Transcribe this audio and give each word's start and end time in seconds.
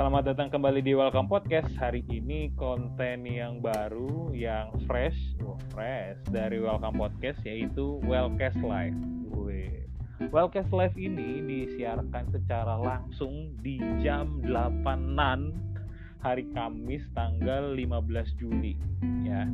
Selamat 0.00 0.32
datang 0.32 0.48
kembali 0.48 0.80
di 0.80 0.96
Welcome 0.96 1.28
Podcast. 1.28 1.76
Hari 1.76 2.00
ini 2.08 2.48
konten 2.56 3.20
yang 3.28 3.60
baru, 3.60 4.32
yang 4.32 4.72
fresh, 4.88 5.36
oh, 5.44 5.60
fresh 5.76 6.16
dari 6.32 6.56
Welcome 6.56 6.96
Podcast 6.96 7.36
yaitu 7.44 8.00
Wellcast 8.08 8.56
Live. 8.64 8.96
Gue. 9.28 9.84
Wellcast 10.32 10.72
Live 10.72 10.96
ini 10.96 11.44
disiarkan 11.44 12.32
secara 12.32 12.80
langsung 12.80 13.52
di 13.60 13.76
jam 14.00 14.40
8-an 14.40 15.52
hari 16.24 16.48
Kamis 16.56 17.04
tanggal 17.12 17.76
15 17.76 18.40
Juli 18.40 18.80
ya. 19.28 19.52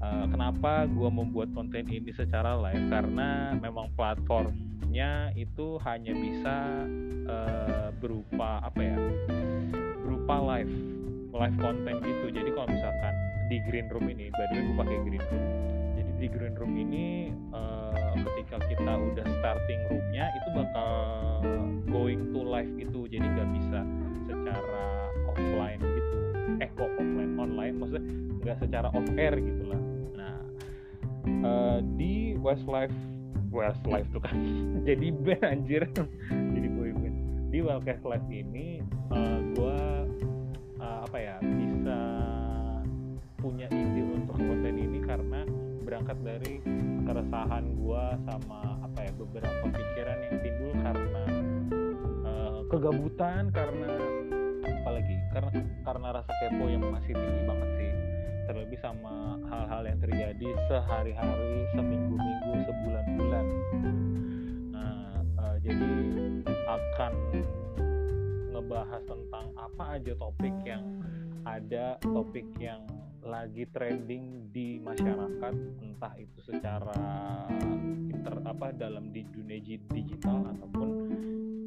Uh, 0.00 0.24
kenapa 0.32 0.88
gue 0.88 1.10
membuat 1.12 1.52
konten 1.52 1.84
ini 1.92 2.16
secara 2.16 2.56
live? 2.56 2.88
Karena 2.88 3.52
memang 3.60 3.92
platformnya 3.92 5.36
itu 5.36 5.76
hanya 5.84 6.16
bisa 6.16 6.88
uh, 7.28 7.92
berupa 8.00 8.64
apa 8.64 8.80
ya? 8.80 8.96
Berupa 10.26 10.58
live 10.58 10.74
live 11.38 11.56
content 11.62 11.98
gitu. 12.02 12.26
Jadi 12.34 12.50
kalau 12.50 12.66
misalkan 12.66 13.14
di 13.46 13.62
green 13.62 13.86
room 13.94 14.10
ini 14.10 14.26
by 14.34 14.42
the 14.50 14.58
way 14.58 14.62
gue 14.66 14.74
pakai 14.74 14.96
green 15.06 15.24
room. 15.30 15.44
Jadi 15.94 16.10
di 16.18 16.26
green 16.26 16.54
room 16.58 16.72
ini 16.74 17.30
uh, 17.54 17.94
ketika 18.26 18.58
kita 18.66 18.92
udah 19.06 19.22
starting 19.38 19.80
roomnya 19.86 20.26
itu 20.34 20.48
bakal 20.50 20.90
going 21.86 22.34
to 22.34 22.42
live 22.42 22.66
gitu. 22.74 23.06
Jadi 23.06 23.22
nggak 23.22 23.48
bisa 23.54 23.86
secara 24.26 25.14
offline 25.30 25.78
gitu. 25.78 26.18
Eh 26.58 26.70
kok 26.74 26.90
offline 26.98 27.32
online? 27.38 27.74
Maksudnya 27.78 28.02
nggak 28.42 28.56
secara 28.66 28.88
off 28.90 29.06
air 29.14 29.38
gitu 29.38 29.62
lah. 29.62 29.80
Nah 30.18 30.36
uh, 31.46 31.78
di 31.94 32.34
Westlife 32.34 32.98
Westlife 33.54 34.10
tuh 34.10 34.26
kan. 34.26 34.34
Jadi 34.90 35.06
band 35.22 35.46
anjir. 35.46 35.86
Jadi 36.58 36.66
boy 36.74 36.90
band 36.98 37.14
di 37.54 37.62
Wildcast 37.62 38.02
Live 38.02 38.26
ini 38.26 38.82
uh, 39.10 39.16
eh, 39.16 39.38
gue 39.54 39.78
uh, 40.80 40.98
apa 41.06 41.18
ya 41.18 41.36
bisa 41.42 42.00
punya 43.38 43.66
ide 43.70 44.02
untuk 44.02 44.36
konten 44.38 44.74
ini 44.74 44.98
karena 45.04 45.46
berangkat 45.86 46.18
dari 46.26 46.58
keresahan 47.06 47.64
gue 47.78 48.04
sama 48.26 48.60
apa 48.82 48.98
ya 49.06 49.12
beberapa 49.14 49.64
pikiran 49.70 50.18
yang 50.26 50.36
timbul 50.42 50.72
karena 50.82 51.24
uh, 52.26 52.58
kegabutan 52.66 53.42
karena 53.54 53.92
apalagi 54.66 55.14
karena 55.30 55.50
karena 55.86 56.08
rasa 56.10 56.32
kepo 56.42 56.64
yang 56.66 56.82
masih 56.90 57.14
tinggi 57.14 57.42
banget 57.46 57.70
sih. 57.78 57.92
Terlebih 58.46 58.78
sama 58.78 59.42
hal-hal 59.50 59.82
yang 59.90 59.98
terjadi 59.98 60.48
sehari-hari 60.70 61.66
seminggu-minggu 61.74 62.52
sebulan-bulan. 62.66 63.46
Nah 64.70 65.22
uh, 65.38 65.56
jadi 65.62 65.90
akan 66.66 67.12
ngebahas 68.56 69.04
tentang 69.04 69.52
apa 69.52 70.00
aja 70.00 70.16
topik 70.16 70.56
yang 70.64 70.84
ada 71.44 72.00
topik 72.00 72.48
yang 72.56 72.88
lagi 73.20 73.68
trending 73.68 74.48
di 74.48 74.80
masyarakat 74.80 75.54
entah 75.84 76.14
itu 76.16 76.38
secara 76.40 76.96
inter 78.08 78.40
apa 78.48 78.72
dalam 78.72 79.12
di 79.12 79.28
dunia 79.28 79.60
digital 79.92 80.56
ataupun 80.56 80.88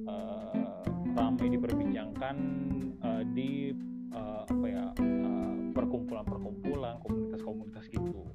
uh, 0.09 0.81
ramai 1.13 1.53
diperbincangkan 1.53 2.35
uh, 3.05 3.23
di 3.37 3.69
uh, 4.09 4.49
apa 4.49 4.65
ya 4.65 4.85
perkumpulan-perkumpulan 5.77 6.97
komunitas-komunitas 7.05 7.85
gitu. 7.93 8.25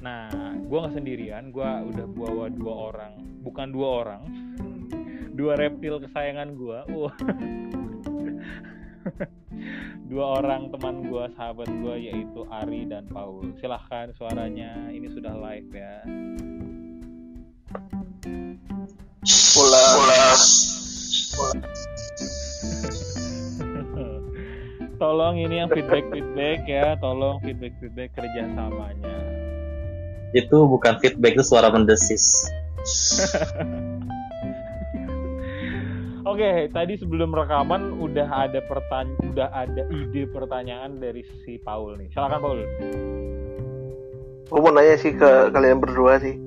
Nah, 0.00 0.32
gue 0.56 0.78
nggak 0.80 0.96
sendirian, 0.96 1.52
gue 1.52 1.70
udah 1.92 2.06
bawa 2.08 2.48
dua 2.48 2.74
orang, 2.88 3.12
bukan 3.44 3.68
dua 3.68 3.88
orang, 4.00 4.22
dua 5.34 5.54
reptil 5.58 6.02
kesayangan 6.02 6.58
gue 6.58 6.78
uh. 6.90 7.12
dua 10.10 10.42
orang 10.42 10.74
teman 10.74 11.06
gue 11.06 11.24
sahabat 11.38 11.70
gue 11.70 11.96
yaitu 12.10 12.40
Ari 12.50 12.90
dan 12.90 13.06
Paul. 13.08 13.54
Silahkan 13.62 14.10
suaranya. 14.18 14.90
Ini 14.90 15.06
sudah 15.14 15.34
live 15.38 15.70
ya. 15.70 15.96
Pula 19.54 19.84
tolong 25.00 25.40
ini 25.40 25.62
yang 25.62 25.70
feedback 25.70 26.04
feedback 26.10 26.58
ya. 26.66 26.98
Tolong 26.98 27.38
feedback 27.40 27.72
feedback 27.78 28.10
kerjasamanya. 28.18 29.16
Itu 30.34 30.66
bukan 30.66 30.98
feedback 31.02 31.38
itu 31.38 31.44
suara 31.46 31.70
mendesis 31.74 32.46
Oke, 36.30 36.46
okay, 36.46 36.70
tadi 36.70 36.94
sebelum 36.94 37.34
rekaman 37.34 37.98
udah 37.98 38.46
ada 38.46 38.62
pertanyaan, 38.70 39.34
udah 39.34 39.50
ada 39.50 39.82
ide 39.90 40.30
pertanyaan 40.30 41.02
dari 41.02 41.26
si 41.42 41.58
Paul 41.58 41.98
nih. 41.98 42.06
Silakan 42.14 42.38
Paul. 42.38 42.62
Gue 44.46 44.60
mau 44.62 44.70
nanya 44.70 44.94
sih 44.94 45.10
ke 45.10 45.50
kalian 45.50 45.82
berdua 45.82 46.22
sih. 46.22 46.38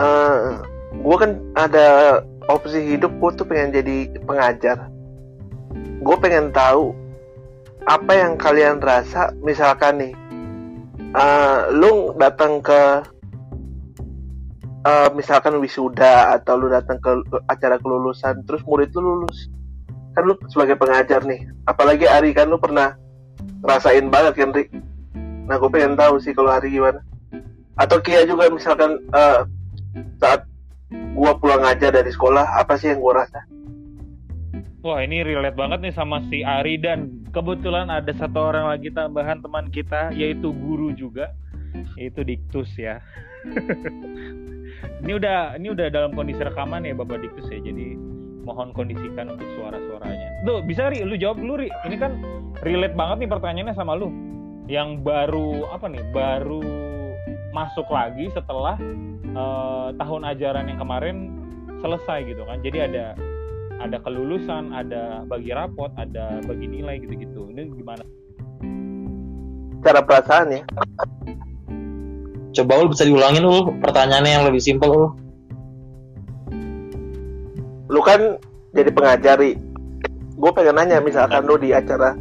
eh, 0.00 0.40
gue 1.04 1.16
kan 1.20 1.36
ada 1.52 1.86
opsi 2.48 2.80
hidup 2.96 3.12
gue 3.20 3.30
tuh 3.36 3.44
pengen 3.44 3.76
jadi 3.76 4.08
pengajar. 4.24 4.88
Gue 6.00 6.16
pengen 6.16 6.48
tahu 6.56 6.96
apa 7.84 8.08
yang 8.08 8.40
kalian 8.40 8.80
rasa 8.80 9.36
misalkan 9.44 10.00
nih, 10.00 10.12
uh, 11.12 11.68
lu 11.76 12.16
datang 12.16 12.64
ke 12.64 13.04
uh, 14.84 15.08
misalkan 15.16 15.56
wisuda 15.58 16.36
atau 16.38 16.60
lu 16.60 16.70
datang 16.70 17.00
ke 17.00 17.10
acara 17.48 17.80
kelulusan 17.80 18.44
terus 18.44 18.62
murid 18.68 18.92
lu 18.94 19.24
lulus. 19.24 19.48
Kan 20.14 20.30
lu 20.30 20.38
sebagai 20.46 20.78
pengajar 20.78 21.24
nih. 21.26 21.48
Apalagi 21.66 22.06
Ari 22.06 22.30
kan 22.36 22.46
lu 22.52 22.60
pernah 22.60 22.94
ngerasain 23.64 24.06
banget 24.12 24.34
kan 24.38 24.52
Rik 24.54 24.70
nah 25.44 25.60
gue 25.60 25.68
pengen 25.68 25.92
tahu 25.92 26.16
sih 26.24 26.32
kalau 26.32 26.52
Ari 26.52 26.72
gimana. 26.72 27.04
Atau 27.74 28.00
Kia 28.00 28.22
juga 28.24 28.48
misalkan 28.48 29.02
uh, 29.10 29.44
saat 30.22 30.46
gua 31.12 31.34
pulang 31.36 31.66
aja 31.66 31.90
dari 31.90 32.06
sekolah 32.06 32.62
apa 32.62 32.78
sih 32.78 32.94
yang 32.94 33.02
gua 33.02 33.26
rasa? 33.26 33.42
Wah 34.84 35.02
ini 35.02 35.26
relate 35.26 35.58
banget 35.58 35.82
nih 35.82 35.94
sama 35.96 36.22
si 36.30 36.46
Ari. 36.46 36.78
Dan 36.78 37.26
kebetulan 37.34 37.90
ada 37.90 38.14
satu 38.14 38.38
orang 38.38 38.70
lagi 38.70 38.94
tambahan 38.94 39.42
teman 39.42 39.68
kita 39.74 40.14
yaitu 40.14 40.54
guru 40.54 40.94
juga. 40.94 41.34
Yaitu 41.98 42.22
Diktus 42.22 42.70
ya 42.78 43.02
ini 45.04 45.12
udah 45.14 45.60
ini 45.60 45.68
udah 45.72 45.86
dalam 45.92 46.16
kondisi 46.16 46.40
rekaman 46.40 46.88
ya 46.88 46.96
Bapak 46.96 47.20
Diktus 47.20 47.48
ya. 47.52 47.60
Jadi 47.60 47.96
mohon 48.44 48.76
kondisikan 48.76 49.32
untuk 49.32 49.48
suara-suaranya. 49.56 50.44
Tuh, 50.44 50.60
bisa 50.60 50.92
Ri, 50.92 51.00
lu 51.00 51.16
jawab 51.16 51.40
dulu 51.40 51.64
Ri. 51.64 51.68
Ini 51.88 51.96
kan 51.96 52.12
relate 52.60 52.92
banget 52.92 53.24
nih 53.24 53.30
pertanyaannya 53.32 53.74
sama 53.76 53.96
lu. 53.96 54.12
Yang 54.68 55.00
baru 55.00 55.68
apa 55.72 55.88
nih? 55.88 56.04
Baru 56.12 56.60
masuk 57.56 57.88
lagi 57.88 58.28
setelah 58.36 58.76
uh, 59.32 59.88
tahun 59.96 60.22
ajaran 60.36 60.68
yang 60.68 60.78
kemarin 60.80 61.16
selesai 61.80 62.28
gitu 62.28 62.44
kan. 62.44 62.60
Jadi 62.60 62.78
ada 62.84 63.16
ada 63.80 63.96
kelulusan, 64.00 64.72
ada 64.72 65.24
bagi 65.28 65.50
rapot, 65.52 65.90
ada 65.96 66.40
bagi 66.44 66.68
nilai 66.68 67.00
gitu-gitu. 67.00 67.52
Ini 67.52 67.68
gimana? 67.74 68.04
Cara 69.84 70.00
perasaan 70.00 70.48
ya. 70.52 70.62
Coba 72.54 72.72
ul 72.78 72.88
bisa 72.94 73.02
diulangin 73.02 73.42
ul 73.42 73.74
pertanyaannya 73.82 74.30
yang 74.30 74.44
lebih 74.46 74.62
simpel 74.62 74.90
ul. 74.94 75.08
Lu 77.90 78.00
kan 78.00 78.38
jadi 78.72 78.90
pengajari. 78.94 79.58
Gue 80.34 80.50
pengen 80.50 80.78
nanya 80.78 81.02
misalkan 81.02 81.46
lu 81.46 81.58
di 81.58 81.74
acara 81.74 82.14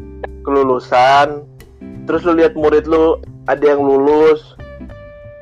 kelulusan, 0.46 1.46
terus 2.06 2.26
lu 2.26 2.38
lihat 2.38 2.54
murid 2.54 2.86
lu 2.86 3.18
ada 3.48 3.64
yang 3.64 3.82
lulus, 3.82 4.54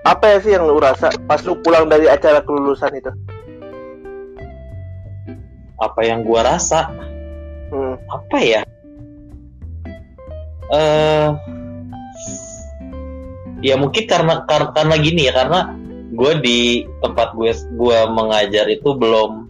apa 0.01 0.33
ya 0.33 0.37
sih 0.41 0.51
yang 0.57 0.65
lu 0.65 0.81
rasa 0.81 1.13
pas 1.29 1.37
lu 1.45 1.53
pulang 1.61 1.85
dari 1.85 2.09
acara 2.09 2.41
kelulusan 2.41 2.89
itu? 2.97 3.11
Apa 5.77 6.01
yang 6.05 6.25
gua 6.25 6.57
rasa? 6.57 6.89
Hmm. 7.69 7.97
Apa 8.09 8.37
ya? 8.41 8.61
Eh 10.71 11.29
uh, 11.29 11.29
ya 13.61 13.77
mungkin 13.77 14.05
karena 14.09 14.43
kar 14.45 14.73
karena 14.73 14.95
gini 14.97 15.29
ya 15.29 15.33
karena 15.33 15.73
gue 16.11 16.33
di 16.43 16.59
tempat 16.99 17.33
gue 17.37 17.51
gue 17.53 17.99
mengajar 18.11 18.67
itu 18.67 18.93
belum 18.97 19.47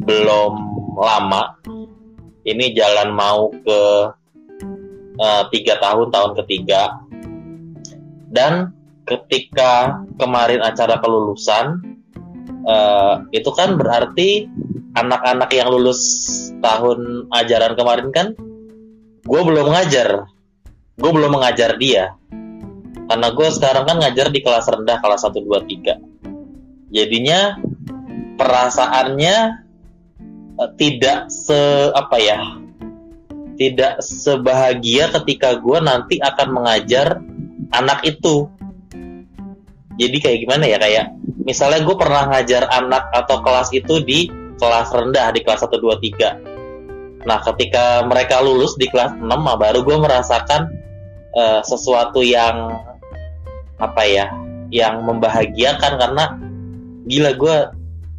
belum 0.00 0.52
lama. 0.96 1.60
Ini 2.40 2.72
jalan 2.72 3.12
mau 3.12 3.52
ke 3.52 3.80
uh, 5.20 5.42
tiga 5.52 5.76
tahun 5.76 6.08
tahun 6.08 6.32
ketiga. 6.40 7.04
Dan 8.30 8.72
ketika 9.04 10.00
kemarin 10.16 10.62
acara 10.64 11.02
kelulusan 11.02 11.82
uh, 12.64 13.26
itu 13.34 13.50
kan 13.52 13.74
berarti 13.76 14.46
anak-anak 14.94 15.50
yang 15.54 15.68
lulus 15.70 16.00
tahun 16.62 17.30
ajaran 17.30 17.74
kemarin 17.74 18.08
kan 18.14 18.26
gue 19.22 19.40
belum 19.40 19.66
ngajar 19.70 20.30
gue 20.98 21.10
belum 21.10 21.30
mengajar 21.30 21.78
dia 21.78 22.14
karena 23.10 23.28
gue 23.34 23.48
sekarang 23.50 23.84
kan 23.86 23.96
ngajar 23.98 24.30
di 24.30 24.40
kelas 24.42 24.66
rendah 24.70 24.98
kelas 25.02 25.26
1 25.26 25.34
2 25.34 26.90
3 26.90 26.94
jadinya 26.94 27.58
perasaannya 28.38 29.36
uh, 30.58 30.70
tidak 30.78 31.28
se 31.28 31.90
apa 31.94 32.16
ya 32.18 32.38
tidak 33.60 34.00
sebahagia 34.00 35.12
ketika 35.20 35.60
gue 35.60 35.78
nanti 35.84 36.16
akan 36.16 36.48
mengajar 36.48 37.20
anak 37.76 38.00
itu. 38.08 38.48
Jadi 40.00 40.16
kayak 40.16 40.38
gimana 40.48 40.64
ya 40.64 40.80
kayak 40.80 41.12
misalnya 41.44 41.84
gue 41.84 41.92
pernah 41.92 42.24
ngajar 42.32 42.72
anak 42.72 43.12
atau 43.12 43.44
kelas 43.44 43.68
itu 43.76 44.00
di 44.00 44.32
kelas 44.56 44.92
rendah 44.92 45.32
di 45.32 45.40
kelas 45.44 45.64
1, 45.64 45.76
2, 45.76 46.48
3 47.20 47.26
nah 47.28 47.36
ketika 47.44 48.00
mereka 48.08 48.40
lulus 48.40 48.80
di 48.80 48.88
kelas 48.88 49.16
6 49.20 49.28
nah 49.28 49.56
baru 49.56 49.84
gue 49.84 49.96
merasakan 50.00 50.72
uh, 51.34 51.60
sesuatu 51.62 52.22
yang 52.24 52.74
apa 53.80 54.02
ya 54.04 54.26
yang 54.70 55.02
membahagiakan 55.02 55.98
karena 55.98 56.24
gila 57.08 57.32
gue 57.34 57.56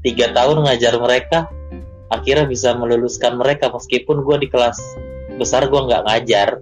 tiga 0.04 0.34
tahun 0.34 0.68
ngajar 0.68 0.98
mereka 1.00 1.48
akhirnya 2.12 2.46
bisa 2.50 2.76
meluluskan 2.76 3.40
mereka. 3.40 3.72
Meskipun 3.72 4.28
gue 4.28 4.46
di 4.46 4.48
kelas 4.52 4.78
besar 5.40 5.72
gue 5.72 5.80
nggak 5.80 6.06
ngajar 6.06 6.60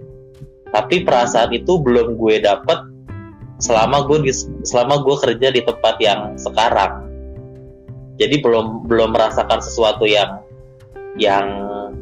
tapi 0.70 1.02
perasaan 1.02 1.50
itu 1.50 1.82
belum 1.82 2.14
gue 2.14 2.46
dapet 2.46 2.78
selama 3.58 4.06
gue 4.06 4.30
selama 4.62 5.02
gue 5.02 5.16
kerja 5.18 5.48
di 5.50 5.60
tempat 5.66 5.98
yang 5.98 6.38
sekarang. 6.38 7.10
Jadi 8.20 8.38
belum 8.38 8.86
belum 8.86 9.10
merasakan 9.16 9.58
sesuatu 9.58 10.06
yang 10.06 10.44
yang 11.18 11.46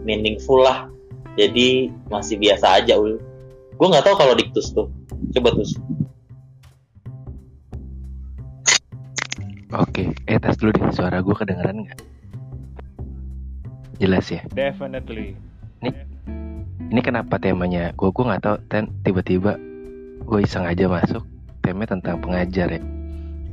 meaningful 0.04 0.60
lah. 0.60 0.90
Jadi 1.38 1.88
masih 2.10 2.36
biasa 2.36 2.82
aja 2.82 2.98
ul 2.98 3.27
gue 3.78 3.86
nggak 3.86 4.04
tahu 4.04 4.16
kalau 4.16 4.34
diktus 4.34 4.70
tuh 4.70 4.90
coba 5.32 5.48
tuh 5.54 5.66
Oke, 9.68 10.16
eh 10.24 10.40
tes 10.40 10.56
dulu 10.56 10.72
deh 10.72 10.88
suara 10.90 11.20
gue 11.20 11.34
kedengeran 11.36 11.84
nggak? 11.84 12.00
Jelas 14.00 14.24
ya. 14.32 14.40
Definitely. 14.48 15.36
Ini, 15.84 15.92
ini 16.88 17.00
kenapa 17.04 17.36
temanya? 17.36 17.92
Gue 17.92 18.08
gue 18.08 18.24
nggak 18.24 18.42
tahu. 18.42 18.56
Ten 18.72 18.88
tiba-tiba 19.04 19.60
gue 20.24 20.38
iseng 20.40 20.64
aja 20.64 20.88
masuk 20.88 21.20
temanya 21.60 22.00
tentang 22.00 22.16
pengajar 22.24 22.68
ya. 22.72 22.82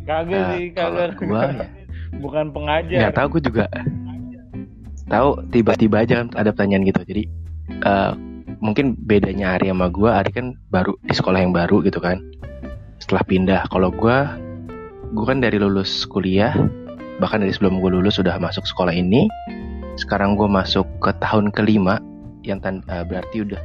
Kagak 0.07 0.39
Nah, 0.39 0.49
sih, 0.55 0.63
kalau 0.71 1.03
kagak. 1.03 1.19
gua 1.19 1.41
ya. 1.51 1.67
Bukan 2.23 2.45
pengajar. 2.55 2.99
Nggak 3.03 3.15
tahu 3.19 3.27
gue 3.35 3.41
juga. 3.51 3.65
Tahu 5.05 5.29
tiba-tiba 5.51 5.97
aja 5.99 6.13
kan 6.23 6.27
ada 6.31 6.49
pertanyaan 6.55 6.87
gitu. 6.87 7.01
Jadi 7.03 7.23
eh, 7.75 8.11
mungkin 8.59 8.95
bedanya 8.95 9.55
Ari 9.55 9.71
sama 9.71 9.87
gue, 9.91 10.09
Ari 10.09 10.31
kan 10.31 10.55
baru 10.71 10.95
di 11.03 11.13
sekolah 11.15 11.39
yang 11.41 11.53
baru 11.55 11.81
gitu 11.83 11.99
kan. 11.99 12.21
Setelah 12.99 13.23
pindah, 13.27 13.61
kalau 13.69 13.91
gue, 13.91 14.17
gue 15.13 15.25
kan 15.25 15.39
dari 15.43 15.59
lulus 15.59 16.07
kuliah, 16.07 16.55
bahkan 17.19 17.43
dari 17.43 17.51
sebelum 17.51 17.79
gue 17.79 17.91
lulus 17.91 18.19
sudah 18.19 18.35
masuk 18.39 18.63
sekolah 18.67 18.95
ini. 18.95 19.27
Sekarang 19.95 20.35
gue 20.35 20.47
masuk 20.47 20.87
ke 20.99 21.11
tahun 21.23 21.51
kelima, 21.55 21.99
yang 22.43 22.61
eh, 22.63 23.03
berarti 23.07 23.43
udah 23.47 23.61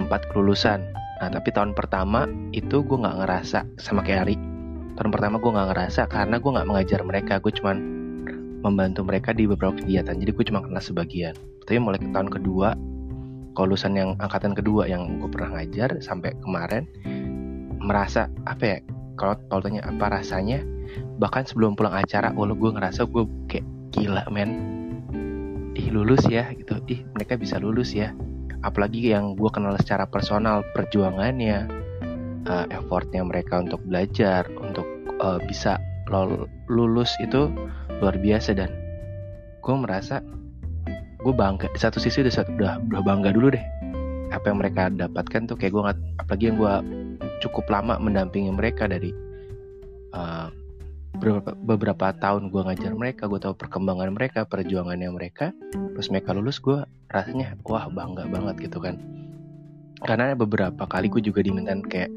empat 0.00 0.30
kelulusan. 0.32 0.82
Nah 1.22 1.28
tapi 1.30 1.54
tahun 1.54 1.72
pertama 1.72 2.26
itu 2.50 2.82
gue 2.82 2.98
nggak 2.98 3.16
ngerasa 3.22 3.66
sama 3.78 4.02
kayak 4.02 4.28
Ari. 4.28 4.36
Tahun 4.94 5.10
pertama 5.10 5.42
gue 5.42 5.50
nggak 5.50 5.68
ngerasa 5.74 6.02
karena 6.06 6.38
gue 6.38 6.50
nggak 6.50 6.68
mengajar 6.70 7.00
mereka, 7.02 7.34
gue 7.42 7.52
cuman 7.54 7.76
membantu 8.64 9.04
mereka 9.04 9.36
di 9.36 9.44
beberapa 9.44 9.76
kegiatan. 9.76 10.16
Jadi 10.16 10.30
gue 10.32 10.44
cuma 10.48 10.64
kenal 10.64 10.80
sebagian. 10.80 11.36
Tapi 11.68 11.76
mulai 11.76 12.00
ke 12.00 12.08
tahun 12.12 12.32
kedua, 12.32 12.72
kelulusan 13.54 13.94
yang 13.94 14.10
angkatan 14.18 14.52
kedua 14.52 14.90
yang 14.90 15.22
gue 15.22 15.30
pernah 15.30 15.58
ngajar 15.58 16.02
sampai 16.02 16.34
kemarin 16.42 16.90
merasa 17.80 18.28
apa 18.44 18.64
ya? 18.64 18.78
Kalau 19.14 19.38
kalau 19.46 19.62
tanya 19.62 19.86
apa 19.86 20.10
rasanya, 20.10 20.60
bahkan 21.22 21.46
sebelum 21.46 21.78
pulang 21.78 21.94
acara, 21.94 22.34
walau 22.34 22.58
gue 22.58 22.70
ngerasa 22.74 23.06
gue 23.06 23.24
kayak 23.46 23.66
gila 23.94 24.26
men. 24.34 24.50
Ih 25.78 25.90
lulus 25.94 26.26
ya 26.26 26.50
gitu. 26.54 26.82
Ih 26.90 27.06
mereka 27.14 27.38
bisa 27.38 27.62
lulus 27.62 27.94
ya. 27.94 28.10
Apalagi 28.66 29.14
yang 29.14 29.38
gue 29.38 29.50
kenal 29.54 29.78
secara 29.78 30.08
personal 30.10 30.66
perjuangannya, 30.74 31.70
eh, 32.46 32.66
effortnya 32.74 33.22
mereka 33.22 33.62
untuk 33.62 33.82
belajar, 33.86 34.50
untuk 34.58 34.86
eh, 35.14 35.38
bisa 35.46 35.78
lulus 36.68 37.16
itu 37.22 37.48
luar 38.02 38.16
biasa 38.20 38.52
dan 38.52 38.70
gue 39.64 39.74
merasa 39.80 40.20
gue 41.24 41.34
bangga 41.34 41.72
di 41.72 41.80
satu 41.80 41.96
sisi 41.96 42.20
udah 42.20 42.44
udah, 42.60 42.72
udah 42.92 43.00
bangga 43.00 43.32
dulu 43.32 43.56
deh. 43.56 43.64
Apa 44.28 44.52
yang 44.52 44.60
mereka 44.60 44.92
dapatkan 44.92 45.48
tuh 45.48 45.56
kayak 45.56 45.72
gue 45.72 45.82
nggak 45.82 45.98
apalagi 46.20 46.44
yang 46.52 46.56
gue 46.60 46.74
cukup 47.40 47.64
lama 47.72 47.96
mendampingi 47.96 48.52
mereka 48.52 48.84
dari 48.84 49.10
uh, 50.12 50.52
beberapa, 51.16 51.56
beberapa 51.56 52.06
tahun 52.20 52.52
gue 52.52 52.62
ngajar 52.68 52.92
mereka 52.92 53.30
gue 53.30 53.40
tahu 53.40 53.54
perkembangan 53.56 54.12
mereka 54.12 54.44
perjuangannya 54.44 55.08
mereka. 55.08 55.56
Terus 55.72 56.12
mereka 56.12 56.36
lulus 56.36 56.60
gue 56.60 56.84
rasanya 57.08 57.56
wah 57.64 57.88
bangga 57.88 58.28
banget 58.28 58.68
gitu 58.68 58.82
kan. 58.84 59.00
Karena 60.04 60.36
beberapa 60.36 60.84
kali 60.84 61.08
gue 61.08 61.24
juga 61.24 61.40
dimintain 61.40 61.80
kayak 61.80 62.12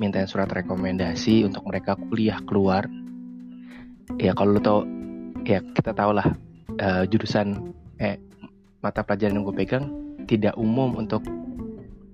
mintain 0.00 0.26
surat 0.26 0.50
rekomendasi 0.50 1.46
untuk 1.46 1.62
mereka 1.68 1.94
kuliah 1.94 2.42
keluar. 2.42 2.88
Ya 4.18 4.34
kalau 4.34 4.58
lo 4.58 4.60
tau 4.60 4.80
ya 5.46 5.62
kita 5.62 5.94
tau 5.94 6.10
lah 6.10 6.26
eh, 6.80 7.04
jurusan 7.06 7.70
eh 8.02 8.18
mata 8.82 9.06
pelajaran 9.06 9.38
yang 9.38 9.44
gue 9.46 9.56
pegang 9.56 9.84
tidak 10.26 10.58
umum 10.58 10.98
untuk 10.98 11.22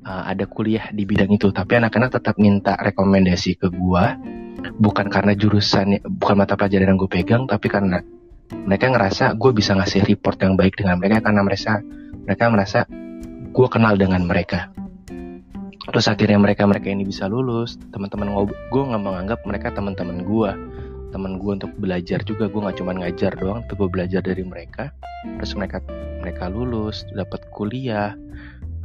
eh, 0.04 0.22
ada 0.28 0.44
kuliah 0.44 0.92
di 0.92 1.08
bidang 1.08 1.32
itu. 1.32 1.48
Tapi 1.50 1.80
anak-anak 1.80 2.20
tetap 2.20 2.36
minta 2.36 2.76
rekomendasi 2.76 3.56
ke 3.56 3.72
gue 3.72 4.04
bukan 4.78 5.06
karena 5.08 5.32
jurusan 5.32 6.02
bukan 6.04 6.36
mata 6.36 6.54
pelajaran 6.58 6.94
yang 6.94 6.98
gue 6.98 7.10
pegang 7.10 7.46
tapi 7.46 7.70
karena 7.70 8.02
mereka 8.48 8.90
ngerasa 8.90 9.38
gue 9.38 9.50
bisa 9.54 9.76
ngasih 9.78 10.02
report 10.02 10.40
yang 10.42 10.58
baik 10.58 10.74
dengan 10.76 10.98
mereka 10.98 11.24
karena 11.24 11.42
mereka 11.46 11.72
mereka 12.26 12.44
merasa 12.52 12.80
gue 13.48 13.68
kenal 13.72 13.96
dengan 13.96 14.22
mereka. 14.28 14.68
Terus 15.88 16.04
akhirnya 16.04 16.36
mereka 16.36 16.68
mereka 16.68 16.92
ini 16.92 17.08
bisa 17.08 17.24
lulus 17.32 17.80
teman-teman 17.88 18.44
gue 18.44 18.82
nggak 18.82 19.02
menganggap 19.02 19.40
mereka 19.48 19.72
teman-teman 19.72 20.20
gue 20.20 20.50
teman 21.10 21.40
gue 21.40 21.52
untuk 21.60 21.72
belajar 21.80 22.20
juga. 22.24 22.48
Gue 22.48 22.60
nggak 22.64 22.78
cuma 22.80 22.92
ngajar 22.96 23.32
doang 23.36 23.64
tapi 23.66 23.74
gue 23.80 23.88
belajar 23.90 24.20
dari 24.24 24.44
mereka. 24.44 24.92
Terus 25.40 25.52
mereka 25.56 25.78
mereka 26.20 26.50
lulus 26.50 27.04
dapat 27.14 27.44
kuliah. 27.54 28.14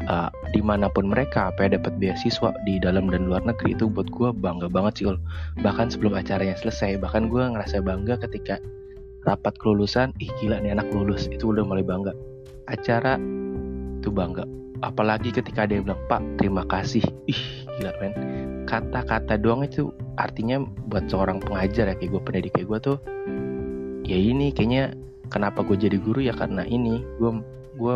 Uh, 0.03 0.27
di 0.51 0.59
mana 0.59 0.91
pun 0.91 1.07
mereka 1.07 1.47
apa 1.47 1.63
ya 1.63 1.79
dapat 1.79 1.95
beasiswa 1.95 2.51
di 2.67 2.75
dalam 2.75 3.07
dan 3.07 3.31
luar 3.31 3.39
negeri 3.47 3.71
itu 3.71 3.87
buat 3.87 4.11
gue 4.11 4.35
bangga 4.35 4.67
banget 4.67 4.99
sih 4.99 5.07
bahkan 5.63 5.87
sebelum 5.87 6.19
acaranya 6.19 6.59
selesai 6.59 6.99
bahkan 6.99 7.31
gue 7.31 7.39
ngerasa 7.39 7.79
bangga 7.79 8.19
ketika 8.27 8.59
rapat 9.23 9.55
kelulusan 9.63 10.11
ih 10.19 10.27
gila 10.43 10.59
nih 10.59 10.75
anak 10.75 10.91
lulus. 10.91 11.31
Itu 11.31 11.55
udah 11.55 11.63
mulai 11.63 11.87
bangga. 11.87 12.11
Acara 12.67 13.15
itu 14.03 14.11
bangga 14.11 14.43
apalagi 14.83 15.31
ketika 15.31 15.63
ada 15.63 15.79
yang 15.79 15.87
bilang 15.87 16.03
pak 16.11 16.21
terima 16.35 16.63
kasih. 16.67 17.03
Ih 17.31 17.41
gila 17.79 17.91
men. 18.03 18.13
Kata-kata 18.67 19.39
doang 19.39 19.63
itu 19.63 19.91
artinya 20.19 20.59
buat 20.91 21.07
seorang 21.07 21.39
pengajar 21.39 21.91
ya 21.91 21.95
kayak 21.95 22.11
gue 22.11 22.21
pendidik 22.21 22.51
kayak 22.55 22.67
gue 22.67 22.79
tuh 22.93 22.97
ya 24.03 24.17
ini 24.19 24.51
kayaknya 24.51 24.91
kenapa 25.31 25.63
gue 25.63 25.79
jadi 25.79 25.97
guru 25.97 26.19
ya 26.19 26.35
karena 26.35 26.67
ini. 26.67 26.99
Gue 27.17 27.39
gue 27.79 27.95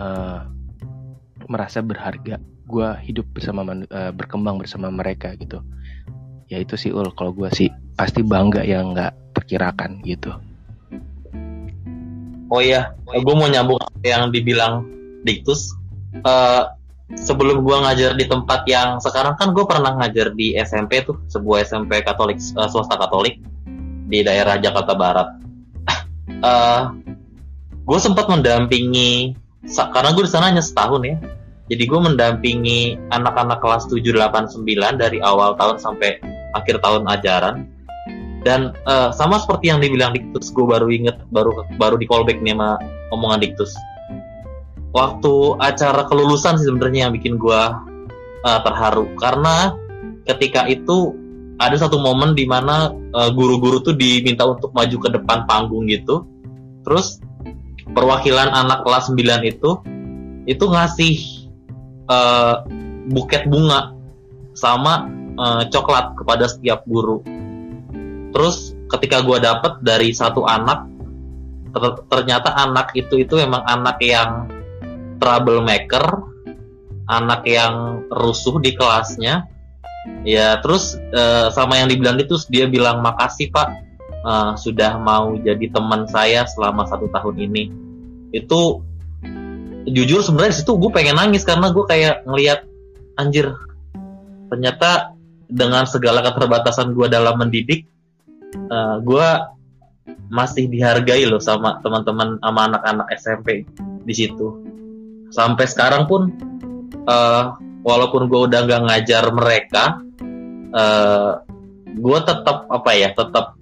uh, 0.00 0.40
merasa 1.46 1.84
berharga 1.84 2.40
gue 2.66 2.88
hidup 3.06 3.26
bersama 3.30 3.62
uh, 3.62 4.10
berkembang 4.10 4.58
bersama 4.58 4.90
mereka 4.90 5.36
gitu. 5.38 5.62
Ya 6.50 6.58
itu 6.58 6.74
sih 6.74 6.90
ul. 6.90 7.12
Kalau 7.14 7.30
gue 7.36 7.50
sih 7.54 7.70
pasti 7.94 8.24
bangga 8.24 8.66
yang 8.66 8.96
nggak 8.96 9.36
terkirakan 9.36 10.02
gitu. 10.02 10.34
Oh 12.46 12.62
iya, 12.62 12.94
gue 13.02 13.34
mau 13.34 13.50
nyambung 13.50 13.82
yang 14.06 14.30
dibilang 14.30 14.86
Diktus. 15.26 15.74
Eh, 16.14 16.62
sebelum 17.18 17.62
gue 17.62 17.76
ngajar 17.82 18.14
di 18.14 18.26
tempat 18.26 18.66
yang 18.66 18.98
sekarang 19.02 19.34
kan 19.38 19.50
gue 19.50 19.64
pernah 19.66 19.98
ngajar 19.98 20.34
di 20.34 20.54
SMP 20.58 21.02
tuh, 21.02 21.18
sebuah 21.26 21.66
SMP 21.66 22.02
Katolik 22.06 22.38
eh, 22.38 22.68
swasta 22.70 22.94
Katolik 22.94 23.42
di 24.06 24.22
daerah 24.22 24.56
Jakarta 24.62 24.94
Barat. 24.94 25.28
Eh, 26.36 26.82
gue 27.86 27.98
sempat 28.02 28.28
mendampingi, 28.28 29.32
karena 29.64 30.12
gue 30.12 30.26
di 30.26 30.30
sana 30.30 30.52
hanya 30.52 30.60
setahun 30.60 31.00
ya. 31.00 31.16
Jadi 31.72 31.82
gue 31.88 32.00
mendampingi 32.02 33.08
anak-anak 33.08 33.58
kelas 33.64 33.88
7, 33.88 34.04
8, 34.12 34.52
9 34.52 35.00
dari 35.00 35.18
awal 35.24 35.56
tahun 35.56 35.80
sampai 35.80 36.20
akhir 36.52 36.84
tahun 36.84 37.08
ajaran 37.08 37.64
dan 38.46 38.70
eh, 38.86 39.10
sama 39.10 39.42
seperti 39.42 39.74
yang 39.74 39.82
dibilang 39.82 40.14
Diktus 40.14 40.54
gue 40.54 40.62
baru 40.62 40.86
inget 40.86 41.18
baru 41.34 41.66
baru 41.82 41.98
di 41.98 42.06
callback 42.06 42.38
nih 42.38 42.54
sama 42.54 42.78
omongan 43.10 43.42
Diktus 43.42 43.74
waktu 44.94 45.34
acara 45.58 46.06
kelulusan 46.06 46.58
sih 46.60 46.66
sebenarnya 46.68 47.08
yang 47.08 47.12
bikin 47.14 47.40
gue 47.40 47.62
eh, 48.44 48.60
terharu. 48.62 49.10
Karena 49.18 49.74
ketika 50.26 50.66
itu 50.66 51.14
ada 51.56 51.76
satu 51.78 51.96
momen 51.96 52.36
di 52.36 52.44
mana 52.44 52.92
eh, 52.92 53.30
guru-guru 53.32 53.80
tuh 53.80 53.94
diminta 53.96 54.44
untuk 54.44 54.70
maju 54.76 54.96
ke 54.96 55.08
depan 55.14 55.48
panggung 55.48 55.88
gitu. 55.88 56.26
Terus 56.84 57.18
perwakilan 57.90 58.50
anak 58.50 58.84
kelas 58.84 59.10
9 59.10 59.42
itu 59.46 59.70
itu 60.46 60.64
ngasih 60.64 61.14
eh, 62.06 62.54
buket 63.10 63.48
bunga 63.48 63.94
sama 64.52 65.08
eh, 65.36 65.62
coklat 65.72 66.14
kepada 66.18 66.44
setiap 66.50 66.84
guru. 66.84 67.24
Terus 68.34 68.76
ketika 68.92 69.24
gue 69.24 69.38
dapet 69.40 69.80
dari 69.82 70.12
satu 70.12 70.44
anak 70.44 70.86
ter- 71.74 72.04
ternyata 72.08 72.54
anak 72.54 72.92
itu 72.94 73.20
itu 73.20 73.34
memang 73.40 73.64
anak 73.64 73.96
yang 74.04 74.48
troublemaker 75.18 76.04
anak 77.06 77.46
yang 77.46 78.06
rusuh 78.10 78.58
di 78.58 78.74
kelasnya. 78.74 79.46
Ya 80.22 80.62
terus 80.62 80.94
uh, 81.10 81.50
sama 81.50 81.82
yang 81.82 81.90
dibilang 81.90 82.14
itu 82.22 82.38
dia 82.46 82.70
bilang 82.70 83.02
makasih 83.02 83.50
pak 83.50 83.74
uh, 84.22 84.54
sudah 84.54 85.02
mau 85.02 85.34
jadi 85.34 85.66
teman 85.70 86.06
saya 86.06 86.46
selama 86.46 86.86
satu 86.86 87.10
tahun 87.10 87.42
ini. 87.42 87.64
Itu 88.30 88.86
jujur 89.86 90.22
sebenarnya 90.22 90.62
situ 90.62 90.74
gue 90.78 90.90
pengen 90.90 91.18
nangis 91.18 91.46
karena 91.46 91.70
gue 91.70 91.84
kayak 91.86 92.26
ngelihat 92.26 92.66
anjir 93.18 93.54
ternyata 94.50 95.14
dengan 95.46 95.86
segala 95.86 96.26
keterbatasan 96.26 96.90
gue 96.90 97.06
dalam 97.06 97.38
mendidik 97.38 97.86
uh, 98.66 98.98
gue 98.98 99.28
masih 100.26 100.66
dihargai 100.66 101.22
loh 101.26 101.38
sama 101.38 101.78
teman-teman 101.82 102.38
sama 102.42 102.60
anak-anak 102.66 103.06
SMP 103.14 103.62
di 104.02 104.14
situ 104.14 104.65
sampai 105.30 105.66
sekarang 105.66 106.06
pun 106.06 106.30
uh, 107.06 107.56
walaupun 107.86 108.26
gue 108.26 108.40
udah 108.50 108.60
nggak 108.66 108.82
ngajar 108.90 109.24
mereka 109.30 109.84
uh, 110.74 110.76
eh, 110.76 111.32
gue 111.96 112.18
tetap 112.26 112.66
apa 112.68 112.90
ya 112.92 113.14
tetap 113.14 113.56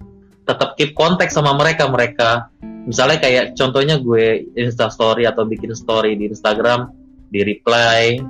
tetap 0.45 0.77
keep 0.77 0.93
kontak 0.93 1.33
sama 1.33 1.57
mereka 1.57 1.89
mereka. 1.89 2.53
Misalnya 2.85 3.17
kayak 3.17 3.57
contohnya 3.57 3.97
gue 3.97 4.53
insta 4.61 4.93
story 4.93 5.25
atau 5.25 5.49
bikin 5.49 5.73
story 5.73 6.21
di 6.21 6.29
Instagram 6.29 6.93
di 7.33 7.41
reply 7.41 8.21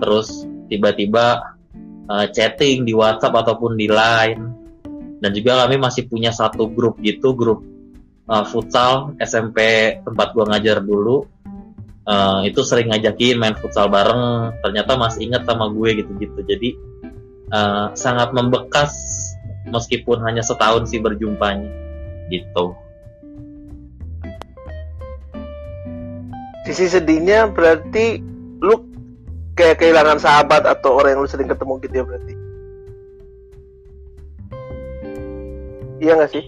terus 0.00 0.48
tiba-tiba 0.72 1.56
uh, 2.08 2.26
chatting 2.32 2.88
di 2.88 2.96
WhatsApp 2.96 3.36
ataupun 3.44 3.76
di 3.76 3.84
Line. 3.84 4.42
Dan 5.18 5.34
juga 5.34 5.66
kami 5.66 5.76
masih 5.76 6.06
punya 6.08 6.30
satu 6.30 6.70
grup 6.72 7.02
gitu 7.04 7.36
grup 7.36 7.60
uh, 8.30 8.46
futsal 8.48 9.18
SMP 9.20 9.58
tempat 10.00 10.32
gue 10.32 10.44
ngajar 10.46 10.78
dulu 10.80 11.26
uh, 12.08 12.40
itu 12.48 12.64
sering 12.64 12.88
ngajakin 12.88 13.36
main 13.36 13.54
futsal 13.60 13.92
bareng. 13.92 14.56
Ternyata 14.64 14.96
masih 14.96 15.28
ingat 15.28 15.44
sama 15.44 15.68
gue 15.68 16.00
gitu-gitu. 16.00 16.40
Jadi 16.48 16.68
uh, 17.52 17.92
sangat 17.92 18.32
membekas 18.32 18.96
meskipun 19.68 20.24
hanya 20.24 20.40
setahun 20.40 20.88
sih 20.88 20.98
berjumpanya. 20.98 21.68
Gitu. 22.32 22.64
Sisi 26.68 26.84
sedihnya 26.88 27.48
berarti 27.48 28.20
lu 28.60 28.84
kayak 29.56 29.80
kehilangan 29.80 30.20
sahabat 30.20 30.68
atau 30.68 31.00
orang 31.00 31.16
yang 31.16 31.20
lu 31.24 31.30
sering 31.30 31.48
ketemu 31.48 31.72
gitu 31.80 31.94
ya 31.94 32.04
berarti? 32.04 32.34
Iya 35.98 36.12
gak 36.14 36.30
sih? 36.30 36.44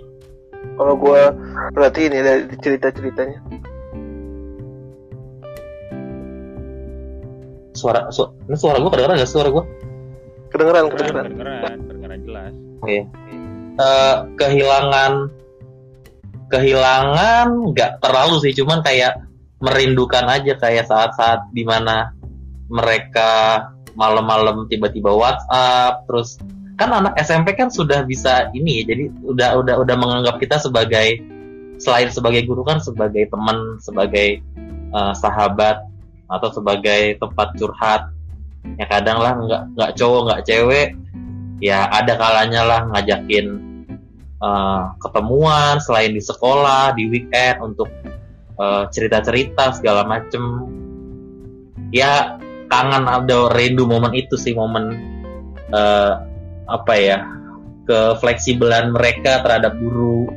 Kalau 0.77 0.95
gue 0.95 1.23
berarti 1.73 2.01
ini 2.07 2.19
dari 2.21 2.45
cerita 2.61 2.93
ceritanya 2.93 3.41
suara 7.81 8.13
su 8.13 8.29
ini 8.45 8.57
suara 8.61 8.77
gue 8.77 8.91
kedengeran 8.93 9.17
gak 9.17 9.31
suara 9.33 9.49
gue 9.49 9.65
kedengeran 10.53 10.83
kedengeran 10.93 11.25
kedengeran. 11.33 11.79
kedengeran 11.89 12.19
jelas. 12.29 12.53
Oke. 12.53 12.85
Okay. 12.85 13.01
uh, 13.01 13.81
eh, 13.81 14.17
kehilangan 14.37 15.13
kehilangan 16.51 17.47
nggak 17.73 18.03
terlalu 18.03 18.37
sih 18.43 18.53
cuman 18.59 18.83
kayak 18.83 19.23
merindukan 19.63 20.27
aja 20.27 20.59
kayak 20.59 20.89
saat-saat 20.91 21.49
di 21.55 21.63
mana 21.63 22.11
mereka 22.67 23.65
malam-malam 23.95 24.67
tiba-tiba 24.67 25.15
WhatsApp 25.15 26.07
terus 26.11 26.39
kan 26.81 26.91
anak 26.91 27.15
SMP 27.21 27.55
kan 27.55 27.69
sudah 27.69 28.03
bisa 28.09 28.49
ini 28.57 28.83
jadi 28.83 29.13
udah 29.23 29.61
udah 29.63 29.75
udah 29.85 29.97
menganggap 30.01 30.41
kita 30.41 30.57
sebagai 30.57 31.21
selain 31.77 32.09
sebagai 32.09 32.49
guru 32.49 32.65
kan 32.65 32.81
sebagai 32.81 33.29
teman 33.29 33.77
sebagai 33.79 34.41
uh, 34.97 35.13
sahabat 35.13 35.90
atau 36.31 36.49
sebagai 36.55 37.19
tempat 37.19 37.59
curhat. 37.59 38.03
Ya 38.79 38.87
kadang 38.87 39.19
lah 39.19 39.35
nggak 39.41 39.63
nggak 39.77 39.93
cowok 39.97 40.21
nggak 40.31 40.43
cewek 40.47 40.89
ya 41.61 41.89
ada 41.93 42.17
kalanya 42.17 42.65
lah 42.65 42.81
ngajakin 42.93 43.61
uh, 44.41 44.97
ketemuan 45.01 45.81
selain 45.81 46.17
di 46.17 46.23
sekolah 46.25 46.97
di 46.97 47.09
weekend 47.09 47.61
untuk 47.61 47.89
uh, 48.57 48.89
cerita-cerita 48.89 49.77
segala 49.77 50.05
macem. 50.09 50.43
Ya 51.91 52.39
kangen 52.71 53.09
ada 53.11 53.51
rindu 53.51 53.85
momen 53.85 54.15
itu 54.15 54.39
sih 54.39 54.55
momen 54.55 54.95
uh, 55.75 56.23
apa 56.71 56.95
ya 56.95 57.19
kefleksibelan 57.91 58.95
mereka 58.95 59.43
terhadap 59.43 59.75
guru 59.75 60.31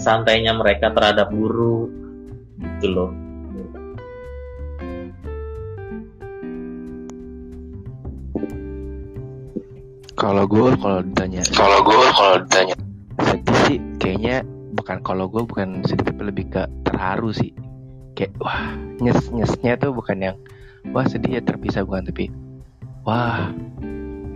santainya 0.00 0.56
mereka 0.56 0.88
terhadap 0.92 1.28
guru 1.28 1.92
gitu 2.56 2.88
loh 2.88 3.10
Kalau 10.16 10.48
gue 10.48 10.72
kalau 10.80 11.04
ditanya, 11.04 11.44
kalau 11.52 11.84
gue 11.84 11.96
kalau 12.16 12.36
ditanya. 12.40 12.76
Sedih 13.20 13.58
sih 13.68 13.78
kayaknya 14.00 14.48
bukan 14.72 15.04
kalau 15.04 15.28
gue 15.28 15.44
bukan 15.44 15.84
sedih 15.84 16.08
tapi 16.08 16.22
lebih 16.32 16.48
ke 16.48 16.64
terharu 16.88 17.36
sih. 17.36 17.52
Kayak 18.16 18.32
wah 18.40 18.72
nyes 18.96 19.28
nyesnya 19.28 19.76
tuh 19.76 19.92
bukan 19.92 20.16
yang 20.16 20.36
wah 20.96 21.04
sedih 21.04 21.36
ya 21.36 21.42
terpisah 21.44 21.84
bukan. 21.84 22.08
Tapi 22.08 22.32
wah 23.04 23.52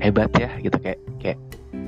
hebat 0.05 0.29
ya 0.37 0.53
gitu. 0.61 0.77
Kayak 0.85 1.01
kayak 1.17 1.39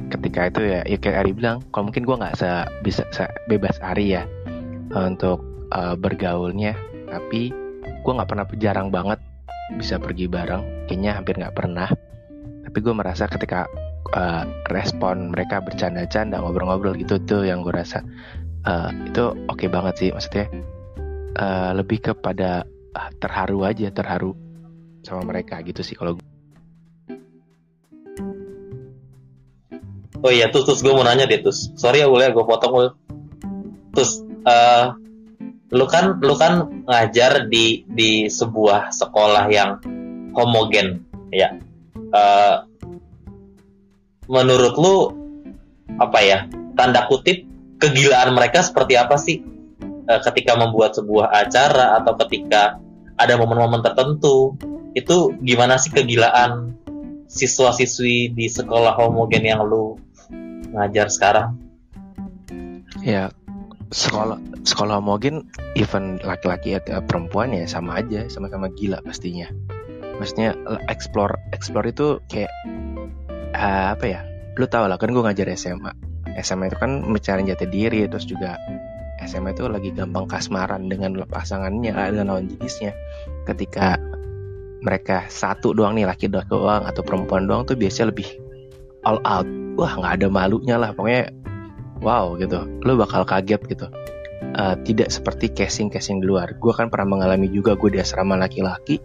ketika 0.08 0.40
itu 0.48 0.60
ya 0.72 0.80
ya 0.88 0.96
kayak 0.96 1.16
Ari 1.28 1.32
bilang 1.36 1.60
kalau 1.68 1.92
mungkin 1.92 2.08
gue 2.08 2.16
nggak 2.16 2.36
se 2.40 2.48
bisa 2.80 3.04
se 3.12 3.28
bebas 3.44 3.76
Ari 3.84 4.16
ya 4.16 4.24
untuk 4.96 5.44
uh, 5.68 5.92
bergaulnya. 6.00 6.72
Tapi 7.12 7.52
gue 7.84 8.12
nggak 8.16 8.28
pernah 8.32 8.48
jarang 8.56 8.88
banget 8.88 9.20
bisa 9.76 10.00
pergi 10.00 10.32
bareng. 10.32 10.88
Kayaknya 10.88 11.12
hampir 11.12 11.36
nggak 11.36 11.52
pernah 11.60 11.92
tapi 12.62 12.78
gue 12.78 12.94
merasa 12.94 13.26
ketika 13.26 13.66
uh, 14.14 14.44
respon 14.70 15.34
mereka 15.34 15.58
bercanda-canda 15.62 16.38
ngobrol-ngobrol 16.38 16.94
gitu 16.96 17.18
tuh 17.22 17.42
yang 17.42 17.62
gue 17.66 17.74
rasa 17.74 18.06
uh, 18.66 18.90
itu 19.06 19.34
oke 19.50 19.58
okay 19.58 19.68
banget 19.68 19.94
sih 19.98 20.08
maksudnya 20.14 20.46
uh, 21.38 21.70
lebih 21.74 22.00
kepada 22.12 22.64
uh, 22.94 23.10
terharu 23.18 23.66
aja 23.66 23.90
terharu 23.90 24.34
sama 25.02 25.26
mereka 25.26 25.58
gitu 25.66 25.82
sih 25.82 25.98
kalau 25.98 26.18
Oh 30.22 30.30
iya, 30.30 30.46
terus 30.54 30.70
terus 30.70 30.86
gue 30.86 30.94
mau 30.94 31.02
nanya 31.02 31.26
deh 31.26 31.42
terus. 31.42 31.74
Sorry 31.74 31.98
ya 31.98 32.06
boleh 32.06 32.30
gue 32.30 32.46
potong 32.46 32.72
lu. 32.78 32.90
Terus 33.90 34.22
uh, 34.46 34.94
lu 35.74 35.86
kan 35.90 36.22
lu 36.22 36.38
kan 36.38 36.70
ngajar 36.86 37.50
di 37.50 37.82
di 37.90 38.30
sebuah 38.30 38.94
sekolah 38.94 39.50
yang 39.50 39.82
homogen 40.36 41.02
ya 41.34 41.58
uh, 41.94 42.64
menurut 44.30 44.74
lu 44.78 44.96
apa 46.00 46.18
ya 46.24 46.38
tanda 46.78 47.04
kutip 47.10 47.44
kegilaan 47.76 48.32
mereka 48.32 48.64
seperti 48.64 48.94
apa 48.96 49.18
sih 49.18 49.42
uh, 50.08 50.20
ketika 50.30 50.56
membuat 50.56 50.96
sebuah 50.96 51.30
acara 51.30 52.00
atau 52.00 52.16
ketika 52.26 52.80
ada 53.18 53.34
momen-momen 53.36 53.84
tertentu 53.84 54.56
itu 54.92 55.32
gimana 55.40 55.80
sih 55.80 55.92
kegilaan 55.92 56.76
siswa-siswi 57.32 58.32
di 58.32 58.46
sekolah 58.48 58.92
homogen 58.92 59.44
yang 59.44 59.64
lu 59.64 59.96
ngajar 60.72 61.08
sekarang? 61.08 61.56
Ya 63.00 63.32
sekolah 63.92 64.40
sekolah 64.64 65.00
homogen 65.00 65.48
even 65.76 66.20
laki-laki 66.24 66.76
atau 66.76 67.00
perempuan 67.04 67.52
ya 67.52 67.68
sama 67.68 68.00
aja 68.00 68.24
sama-sama 68.28 68.72
gila 68.72 69.04
pastinya 69.04 69.48
maksudnya 70.18 70.56
explore 70.88 71.38
explore 71.52 71.86
itu 71.88 72.20
kayak 72.28 72.52
uh, 73.56 73.94
apa 73.94 74.04
ya? 74.04 74.20
Lu 74.60 74.68
tau 74.68 74.84
lah 74.84 75.00
kan 75.00 75.12
gue 75.12 75.22
ngajar 75.24 75.48
SMA 75.56 76.12
SMA 76.40 76.72
itu 76.72 76.78
kan 76.80 77.04
mencari 77.04 77.44
jati 77.44 77.66
diri 77.68 78.08
terus 78.08 78.24
juga 78.24 78.56
SMA 79.22 79.54
itu 79.54 79.68
lagi 79.68 79.90
gampang 79.92 80.26
kasmaran 80.26 80.88
dengan 80.88 81.14
pasangannya 81.28 81.92
dengan 81.92 82.26
lawan 82.32 82.48
jenisnya. 82.48 82.96
Ketika 83.46 84.00
mereka 84.82 85.30
satu 85.30 85.76
doang 85.76 85.94
nih 85.94 86.08
laki 86.08 86.26
doang 86.26 86.82
atau 86.88 87.02
perempuan 87.06 87.46
doang 87.46 87.62
tuh 87.68 87.78
biasanya 87.78 88.10
lebih 88.10 88.28
all 89.06 89.22
out. 89.22 89.46
Wah 89.78 89.92
nggak 89.96 90.20
ada 90.20 90.26
malunya 90.28 90.76
lah 90.76 90.90
pokoknya 90.96 91.30
wow 92.02 92.34
gitu. 92.40 92.66
Lu 92.82 92.98
bakal 92.98 93.22
kaget 93.22 93.62
gitu. 93.68 93.86
Uh, 94.52 94.76
tidak 94.84 95.08
seperti 95.08 95.48
casing 95.48 95.88
casing 95.88 96.20
di 96.20 96.26
luar. 96.28 96.58
Gue 96.58 96.74
kan 96.74 96.90
pernah 96.92 97.16
mengalami 97.16 97.48
juga 97.48 97.78
gue 97.78 97.94
di 97.94 97.98
asrama 98.02 98.36
laki-laki 98.36 99.00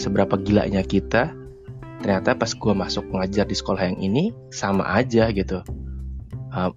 seberapa 0.00 0.40
gilanya 0.40 0.80
kita 0.80 1.36
ternyata 2.00 2.32
pas 2.32 2.48
gue 2.56 2.72
masuk 2.72 3.04
mengajar 3.12 3.44
di 3.44 3.52
sekolah 3.52 3.92
yang 3.92 3.98
ini 4.00 4.32
sama 4.48 4.88
aja 4.88 5.28
gitu. 5.30 5.60
Uh, 6.50 6.72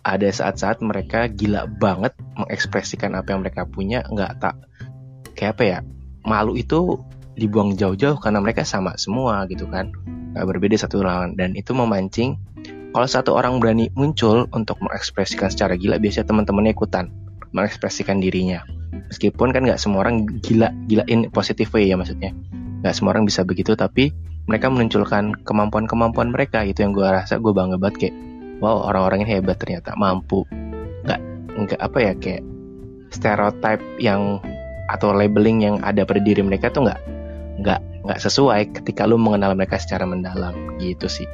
ada 0.00 0.30
saat-saat 0.30 0.80
mereka 0.80 1.28
gila 1.28 1.68
banget 1.68 2.16
mengekspresikan 2.38 3.12
apa 3.18 3.36
yang 3.36 3.44
mereka 3.44 3.68
punya 3.68 4.00
nggak 4.08 4.40
tak 4.40 4.56
kayak 5.36 5.58
apa 5.58 5.64
ya 5.66 5.78
malu 6.24 6.56
itu 6.56 6.96
dibuang 7.36 7.76
jauh-jauh 7.76 8.16
karena 8.22 8.40
mereka 8.40 8.62
sama 8.62 8.96
semua 8.96 9.44
gitu 9.50 9.66
kan. 9.68 9.92
Nggak 10.32 10.46
berbeda 10.46 10.76
satu 10.78 11.02
lawan. 11.02 11.34
Dan 11.34 11.58
itu 11.58 11.74
memancing 11.74 12.38
kalau 12.94 13.06
satu 13.06 13.34
orang 13.34 13.58
berani 13.58 13.90
muncul 13.98 14.46
untuk 14.54 14.78
mengekspresikan 14.82 15.50
secara 15.50 15.74
gila 15.74 15.98
biasanya 15.98 16.30
teman-temannya 16.30 16.72
ikutan 16.74 17.10
mengekspresikan 17.50 18.22
dirinya 18.22 18.62
meskipun 18.90 19.50
kan 19.54 19.62
nggak 19.66 19.80
semua 19.80 20.06
orang 20.06 20.26
gila 20.42 20.70
gila 20.86 21.04
in 21.06 21.30
positive 21.30 21.70
way 21.74 21.90
ya 21.90 21.96
maksudnya. 21.98 22.34
Nggak 22.84 22.94
semua 22.96 23.16
orang 23.16 23.24
bisa 23.26 23.42
begitu 23.44 23.74
tapi 23.74 24.10
mereka 24.48 24.66
menunjukkan 24.72 25.46
kemampuan-kemampuan 25.46 26.34
mereka. 26.34 26.62
Itu 26.66 26.82
yang 26.82 26.92
gue 26.96 27.06
rasa 27.06 27.38
gue 27.38 27.52
bangga 27.54 27.76
banget 27.78 27.96
kayak 28.08 28.14
wow 28.60 28.86
orang-orang 28.88 29.24
ini 29.26 29.38
hebat 29.38 29.58
ternyata 29.58 29.94
mampu. 29.94 30.44
Nggak 31.06 31.20
nggak 31.54 31.80
apa 31.80 31.98
ya 31.98 32.12
kayak 32.18 32.42
stereotype 33.10 33.82
yang 33.98 34.38
atau 34.90 35.14
labeling 35.14 35.62
yang 35.62 35.76
ada 35.86 36.02
pada 36.02 36.18
diri 36.18 36.42
mereka 36.42 36.70
tuh 36.70 36.86
nggak 36.86 37.00
nggak 37.62 37.80
nggak 38.06 38.18
sesuai 38.18 38.74
ketika 38.80 39.06
lu 39.06 39.20
mengenal 39.20 39.54
mereka 39.54 39.78
secara 39.78 40.06
mendalam. 40.08 40.54
Gitu 40.82 41.06
sih. 41.06 41.28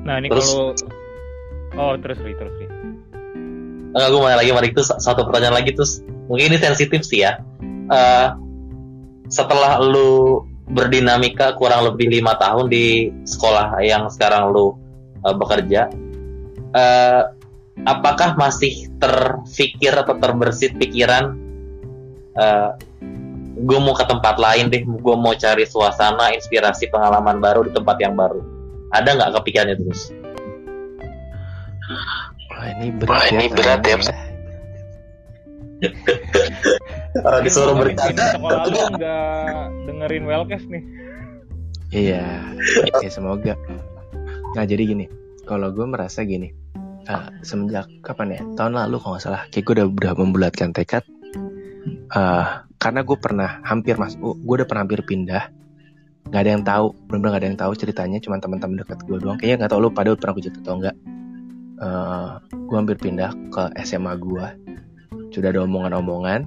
Nah 0.00 0.16
ini 0.18 0.26
Terus- 0.32 0.50
kalau 0.50 0.74
oh 1.78 1.94
terus 2.02 2.18
Ri 2.24 2.34
terus 2.34 2.54
Ri. 2.58 2.66
Enggak, 3.90 4.08
gue 4.14 4.20
mau 4.22 4.30
lagi 4.30 4.52
Marik 4.54 4.70
itu 4.78 4.82
satu 4.86 5.26
pertanyaan 5.26 5.58
lagi 5.62 5.74
terus 5.74 6.02
mungkin 6.30 6.54
ini 6.54 6.58
sensitif 6.62 7.02
sih 7.02 7.26
ya. 7.26 7.42
Eh, 7.90 8.28
setelah 9.26 9.82
lu 9.82 10.46
berdinamika 10.70 11.58
kurang 11.58 11.90
lebih 11.90 12.06
lima 12.06 12.38
tahun 12.38 12.70
di 12.70 13.10
sekolah 13.26 13.82
yang 13.82 14.06
sekarang 14.06 14.54
lu 14.54 14.78
eh, 15.26 15.34
bekerja, 15.34 15.90
eh, 16.74 17.22
apakah 17.82 18.38
masih 18.38 18.86
terfikir 19.02 19.94
atau 19.94 20.14
terbersit 20.18 20.78
pikiran? 20.78 21.36
eh 22.30 22.70
gue 23.60 23.78
mau 23.82 23.92
ke 23.92 24.04
tempat 24.06 24.40
lain 24.40 24.72
deh, 24.72 24.80
gue 24.86 25.16
mau 25.18 25.34
cari 25.36 25.68
suasana, 25.68 26.32
inspirasi, 26.32 26.88
pengalaman 26.88 27.42
baru 27.42 27.66
di 27.68 27.72
tempat 27.76 27.96
yang 28.00 28.16
baru. 28.16 28.40
Ada 28.94 29.18
nggak 29.18 29.30
kepikirannya 29.36 29.76
terus? 29.76 30.14
Wah 32.60 33.24
ini 33.32 33.48
berat 33.48 33.80
ya. 33.80 33.96
pertanyaannya. 33.96 34.28
Eh, 37.10 37.38
disuruh 37.42 37.72
Kemarin 37.72 37.96
bercanda. 37.96 38.20
di 38.20 38.26
sekolah 38.36 38.62
lu 38.68 38.78
nggak 39.00 39.66
dengerin 39.88 40.24
Wellcast 40.28 40.66
nih. 40.68 40.82
Iya, 41.90 42.24
ya 43.02 43.10
semoga. 43.10 43.58
Nah 44.54 44.64
jadi 44.68 44.82
gini, 44.86 45.08
kalau 45.48 45.72
gue 45.72 45.86
merasa 45.88 46.22
gini, 46.22 46.52
eh, 47.08 47.24
semenjak 47.42 47.88
kapan 48.04 48.38
ya? 48.38 48.40
Tahun 48.54 48.72
lalu 48.76 48.96
kalau 49.02 49.16
nggak 49.16 49.24
salah, 49.24 49.42
kayak 49.50 49.64
gue 49.66 49.74
udah 49.80 49.86
udah 49.88 50.12
membulatkan 50.20 50.70
tekad. 50.70 51.02
eh, 52.12 52.46
karena 52.76 53.00
gue 53.02 53.16
pernah 53.16 53.64
hampir 53.64 53.96
mas, 53.96 54.14
gue 54.20 54.30
udah 54.36 54.68
pernah 54.68 54.84
hampir 54.84 55.00
pindah. 55.02 55.48
Gak 56.30 56.46
ada 56.46 56.50
yang 56.54 56.62
tahu, 56.62 56.94
benar-benar 57.08 57.32
gak 57.34 57.42
ada 57.42 57.48
yang 57.50 57.58
tahu 57.58 57.72
ceritanya, 57.74 58.18
cuma 58.22 58.36
teman-teman 58.38 58.84
dekat 58.84 59.02
gue 59.08 59.18
doang. 59.18 59.34
Kayaknya 59.40 59.56
nggak 59.64 59.70
tahu 59.72 59.80
lu 59.82 59.90
pada 59.90 60.14
pernah 60.14 60.34
gue 60.36 60.44
cerita 60.46 60.60
atau 60.62 60.74
enggak. 60.78 60.96
Eh, 61.80 62.30
gue 62.52 62.76
hampir 62.76 63.00
pindah 63.00 63.32
ke 63.48 63.72
SMA 63.88 64.12
gue. 64.20 64.46
Sudah 65.32 65.48
ada 65.48 65.64
omongan-omongan, 65.64 66.44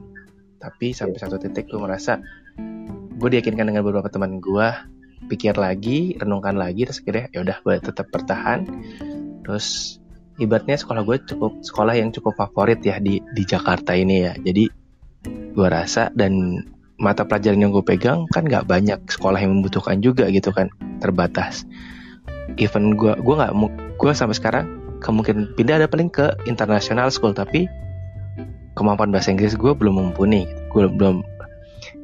tapi 0.61 0.93
sampai 0.93 1.17
satu 1.17 1.41
titik 1.41 1.73
gue 1.73 1.81
merasa 1.81 2.21
gue 3.17 3.29
diyakinkan 3.33 3.73
dengan 3.73 3.81
beberapa 3.81 4.13
teman 4.13 4.37
gue 4.37 4.67
pikir 5.33 5.57
lagi, 5.57 6.13
renungkan 6.21 6.53
lagi, 6.53 6.85
terus 6.85 7.01
akhirnya 7.01 7.25
ya 7.33 7.39
udah 7.41 7.57
gue 7.65 7.75
tetap 7.81 8.13
bertahan. 8.13 8.69
Terus 9.41 9.97
ibaratnya 10.37 10.77
sekolah 10.77 11.01
gue 11.01 11.17
cukup 11.25 11.65
sekolah 11.65 11.97
yang 11.97 12.13
cukup 12.13 12.37
favorit 12.37 12.85
ya 12.85 13.01
di 13.01 13.17
di 13.33 13.41
Jakarta 13.41 13.97
ini 13.97 14.29
ya. 14.29 14.37
Jadi 14.37 14.69
gue 15.57 15.67
rasa 15.67 16.13
dan 16.13 16.61
mata 17.01 17.25
pelajaran 17.25 17.57
yang 17.57 17.73
gue 17.73 17.81
pegang 17.81 18.29
kan 18.29 18.45
nggak 18.45 18.69
banyak 18.69 19.01
sekolah 19.09 19.41
yang 19.41 19.57
membutuhkan 19.57 19.97
juga 19.97 20.29
gitu 20.29 20.53
kan 20.53 20.69
terbatas. 21.01 21.65
Even 22.61 22.93
gue 22.93 23.17
gue 23.17 23.33
nggak 23.33 23.53
gue 23.97 24.11
sampai 24.13 24.37
sekarang 24.37 24.82
kemungkinan 25.03 25.59
pindah 25.59 25.83
ada 25.83 25.87
paling 25.91 26.07
ke 26.07 26.31
international 26.47 27.11
school 27.11 27.35
tapi 27.35 27.67
kemampuan 28.79 29.11
bahasa 29.11 29.29
Inggris 29.35 29.59
gue 29.59 29.75
belum 29.75 29.99
mumpuni. 29.99 30.47
Gue 30.71 30.87
belum 30.87 31.21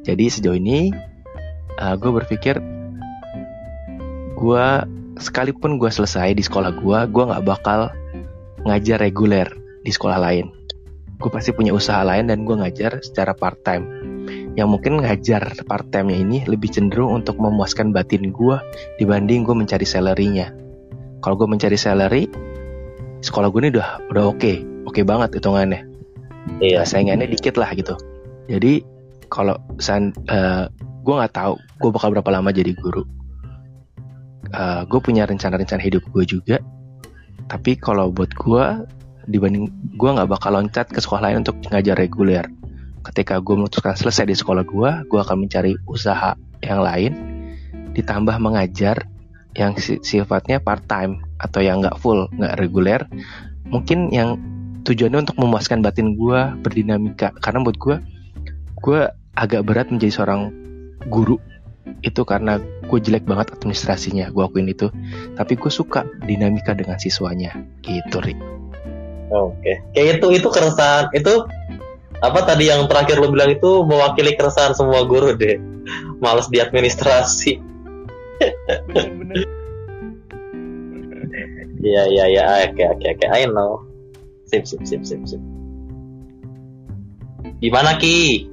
jadi 0.04 0.28
sejauh 0.28 0.60
ini 0.60 0.92
gue 1.80 2.10
berpikir 2.12 2.60
gue 4.36 4.66
sekalipun 5.20 5.76
gue 5.76 5.88
selesai 5.92 6.36
di 6.36 6.44
sekolah 6.44 6.76
gue, 6.76 6.98
gue 7.08 7.24
nggak 7.28 7.44
bakal 7.44 7.92
ngajar 8.64 9.00
reguler 9.00 9.48
di 9.84 9.92
sekolah 9.92 10.20
lain. 10.20 10.52
Gue 11.20 11.28
pasti 11.28 11.52
punya 11.52 11.76
usaha 11.76 12.00
lain 12.00 12.28
dan 12.28 12.48
gue 12.48 12.56
ngajar 12.56 13.00
secara 13.04 13.36
part 13.36 13.60
time. 13.64 13.84
Yang 14.56 14.68
mungkin 14.68 15.04
ngajar 15.04 15.64
part 15.68 15.88
time 15.92 16.12
ini 16.12 16.44
lebih 16.48 16.72
cenderung 16.72 17.20
untuk 17.20 17.36
memuaskan 17.36 17.92
batin 17.92 18.32
gue 18.32 18.56
dibanding 18.96 19.44
gue 19.44 19.52
mencari 19.52 19.84
salary-nya. 19.84 20.52
Kalau 21.20 21.36
gue 21.36 21.48
mencari 21.48 21.76
salary, 21.76 22.24
sekolah 23.20 23.52
gue 23.52 23.60
ini 23.64 23.70
udah 23.76 23.88
udah 24.12 24.24
oke, 24.32 24.52
oke 24.88 25.00
banget 25.04 25.40
hitungannya. 25.40 25.84
Iya. 26.60 26.82
Nah, 26.82 26.86
saingannya 26.88 27.28
dikit 27.28 27.60
lah 27.60 27.70
gitu. 27.76 27.94
Jadi 28.48 28.82
kalau 29.30 29.56
san, 29.78 30.10
eh, 30.26 30.66
gue 31.04 31.14
nggak 31.14 31.34
tahu 31.36 31.54
gue 31.56 31.90
bakal 31.92 32.08
berapa 32.16 32.30
lama 32.32 32.50
jadi 32.50 32.72
guru. 32.76 33.04
gue 34.90 34.98
punya 34.98 35.30
rencana-rencana 35.30 35.78
hidup 35.78 36.02
gue 36.10 36.26
juga. 36.26 36.58
Tapi 37.46 37.78
kalau 37.78 38.10
buat 38.10 38.34
gue 38.34 38.64
dibanding 39.30 39.70
gue 39.94 40.10
nggak 40.10 40.26
bakal 40.26 40.58
loncat 40.58 40.90
ke 40.90 40.98
sekolah 40.98 41.30
lain 41.30 41.46
untuk 41.46 41.54
ngajar 41.70 41.94
reguler. 41.94 42.50
Ketika 43.06 43.38
gue 43.38 43.54
memutuskan 43.54 43.94
selesai 43.94 44.26
di 44.26 44.34
sekolah 44.34 44.66
gue, 44.66 44.90
gue 45.06 45.20
akan 45.22 45.46
mencari 45.46 45.78
usaha 45.86 46.34
yang 46.66 46.82
lain, 46.82 47.14
ditambah 47.94 48.42
mengajar 48.42 49.06
yang 49.54 49.78
si- 49.78 50.02
sifatnya 50.02 50.58
part 50.58 50.82
time 50.90 51.29
atau 51.40 51.60
yang 51.64 51.80
nggak 51.80 51.96
full, 51.96 52.28
nggak 52.36 52.60
reguler. 52.60 53.02
Mungkin 53.72 54.12
yang 54.12 54.36
tujuannya 54.84 55.28
untuk 55.28 55.36
memuaskan 55.40 55.84
batin 55.84 56.16
gue 56.16 56.40
berdinamika 56.64 57.32
karena 57.40 57.60
buat 57.64 57.76
gue 57.76 57.96
gue 58.80 59.00
agak 59.36 59.62
berat 59.68 59.92
menjadi 59.92 60.12
seorang 60.20 60.52
guru 61.08 61.36
itu 62.00 62.24
karena 62.24 62.56
gue 62.88 62.98
jelek 63.00 63.28
banget 63.28 63.52
administrasinya 63.52 64.32
gue 64.32 64.40
akuin 64.40 64.68
itu 64.72 64.88
tapi 65.36 65.56
gue 65.56 65.68
suka 65.68 66.08
dinamika 66.24 66.72
dengan 66.72 66.96
siswanya 66.96 67.52
gitu 67.84 68.24
Rik 68.24 68.40
Oke, 69.30 69.78
kayak 69.94 70.18
itu 70.18 70.42
itu 70.42 70.48
keresahan 70.50 71.06
itu 71.14 71.46
apa 72.18 72.40
tadi 72.42 72.66
yang 72.66 72.90
terakhir 72.90 73.22
lo 73.22 73.30
bilang 73.30 73.54
itu 73.54 73.86
mewakili 73.86 74.34
keresahan 74.34 74.74
semua 74.74 75.06
guru 75.06 75.38
deh. 75.38 75.54
Males 76.18 76.50
di 76.50 76.58
administrasi. 76.58 77.62
Bener-bener. 78.90 79.59
Iya 81.80 82.02
iya 82.12 82.24
iya, 82.28 82.42
oke 82.68 82.84
oke 82.92 83.06
oke, 83.16 83.26
I 83.32 83.48
know. 83.48 83.80
Sip 84.44 84.68
sip 84.68 84.84
sip 84.84 85.00
sip 85.00 85.24
sip. 85.24 85.40
Gimana 87.64 87.96
Ki? 87.96 88.44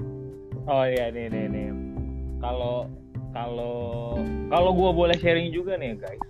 Oh 0.63 0.87
iya 0.87 1.11
nih 1.11 1.27
nih 1.27 1.45
nih. 1.51 1.67
Kalau 2.39 2.87
kalau 3.35 4.15
kalau 4.47 4.71
gue 4.71 4.91
boleh 4.95 5.17
sharing 5.19 5.51
juga 5.51 5.75
nih 5.75 5.99
guys. 5.99 6.23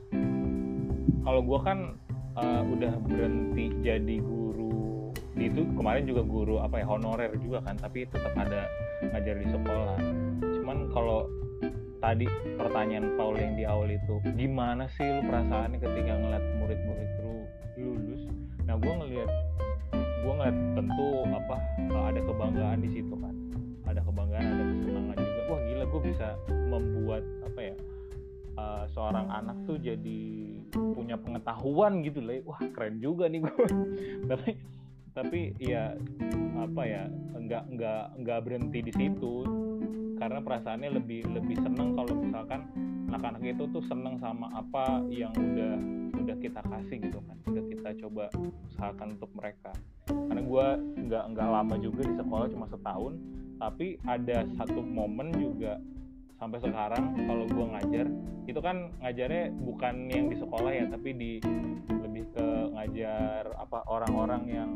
Kalau 1.21 1.41
gue 1.45 1.59
kan 1.61 1.93
eh, 2.33 2.61
udah 2.65 2.93
berhenti 3.05 3.69
jadi 3.85 4.17
guru 4.17 5.13
itu 5.37 5.69
kemarin 5.77 6.09
juga 6.09 6.25
guru 6.25 6.57
apa 6.57 6.81
ya 6.81 6.85
honorer 6.89 7.29
juga 7.37 7.61
kan 7.61 7.77
tapi 7.77 8.09
tetap 8.09 8.33
ada 8.33 8.65
ngajar 9.13 9.37
di 9.37 9.47
sekolah. 9.53 9.97
Cuman 10.41 10.89
kalau 10.89 11.29
tadi 11.97 12.25
pertanyaan 12.57 13.17
Paul 13.17 13.35
yang 13.37 13.53
di 13.57 13.63
awal 13.65 13.89
itu 13.93 14.21
gimana 14.37 14.85
sih 14.93 15.05
lu 15.05 15.21
perasaannya 15.25 15.77
ketika 15.81 16.13
ngeliat 16.13 16.45
murid-murid 16.61 17.09
lu 17.21 17.35
lulus? 17.77 18.21
Nah 18.65 18.75
gue 18.77 18.93
ngeliat 18.93 19.31
gue 19.97 20.33
ngeliat 20.33 20.57
tentu 20.75 21.09
apa 21.33 21.55
ada 22.11 22.19
kebanggaan 22.21 22.79
di 22.83 22.89
situ 22.93 23.13
kan. 23.17 23.35
Ada 23.87 24.01
kebanggaan 24.03 24.45
ada 24.45 24.63
kesenangan 24.75 25.17
juga. 25.17 25.41
Wah 25.47 25.59
gila 25.65 25.85
gue 25.87 26.01
bisa 26.13 26.27
membuat 26.49 27.23
apa 27.47 27.59
ya 27.61 27.75
uh, 28.57 28.83
seorang 28.91 29.27
anak 29.31 29.57
tuh 29.65 29.77
jadi 29.79 30.21
punya 30.73 31.15
pengetahuan 31.15 32.03
gitu 32.03 32.19
lah 32.19 32.41
wah 32.43 32.59
keren 32.75 32.99
juga 32.99 33.29
nih 33.31 33.39
gue 33.45 33.55
tapi 34.29 34.49
tapi 35.17 35.39
ya 35.57 35.97
apa 36.57 36.81
ya 36.85 37.09
nggak 37.37 37.63
nggak 37.73 38.03
nggak 38.21 38.39
berhenti 38.43 38.79
di 38.85 38.93
situ 38.93 39.35
karena 40.17 40.39
perasaannya 40.41 40.89
lebih 40.97 41.25
lebih 41.31 41.57
seneng 41.61 41.93
kalau 41.93 42.13
misalkan 42.17 42.65
anak-anak 43.07 43.41
itu 43.55 43.63
tuh 43.71 43.83
seneng 43.87 44.19
sama 44.19 44.51
apa 44.51 44.99
yang 45.07 45.31
udah 45.31 45.75
udah 46.17 46.35
kita 46.43 46.59
kasih 46.59 46.97
gitu 46.99 47.19
kan. 47.23 47.37
Udah 47.47 47.63
kita 47.71 47.89
coba 48.05 48.25
usahakan 48.73 49.15
untuk 49.15 49.31
mereka. 49.37 49.71
Karena 50.09 50.41
gue 50.43 50.67
nggak 51.07 51.23
nggak 51.33 51.47
lama 51.47 51.75
juga 51.79 52.01
di 52.03 52.15
sekolah 52.19 52.47
cuma 52.51 52.65
setahun. 52.67 53.13
Tapi 53.57 53.97
ada 54.05 54.45
satu 54.59 54.83
momen 54.83 55.33
juga 55.33 55.79
sampai 56.37 56.61
sekarang 56.61 57.17
kalau 57.25 57.49
gue 57.49 57.65
ngajar 57.73 58.05
itu 58.45 58.59
kan 58.61 58.93
ngajarnya 59.01 59.49
bukan 59.65 59.95
yang 60.05 60.29
di 60.29 60.37
sekolah 60.37 60.69
ya 60.69 60.85
tapi 60.85 61.09
di 61.17 61.31
lebih 61.89 62.29
ke 62.29 62.47
ngajar 62.77 63.57
apa 63.57 63.81
orang-orang 63.89 64.43
yang 64.45 64.69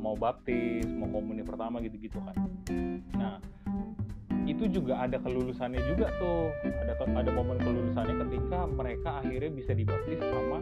mau 0.00 0.16
baptis 0.16 0.88
mau 0.96 1.08
komuni 1.12 1.44
pertama 1.44 1.84
gitu-gitu 1.84 2.16
kan. 2.24 2.36
Nah 3.12 3.36
itu 4.44 4.68
juga 4.68 5.00
ada 5.00 5.16
kelulusannya 5.20 5.80
juga 5.88 6.12
tuh. 6.20 6.52
Ada 6.64 6.94
ada 7.00 7.30
momen 7.32 7.56
kelulusannya 7.60 8.14
ketika 8.28 8.68
mereka 8.68 9.10
akhirnya 9.24 9.50
bisa 9.52 9.72
dibaptis 9.72 10.20
sama 10.20 10.60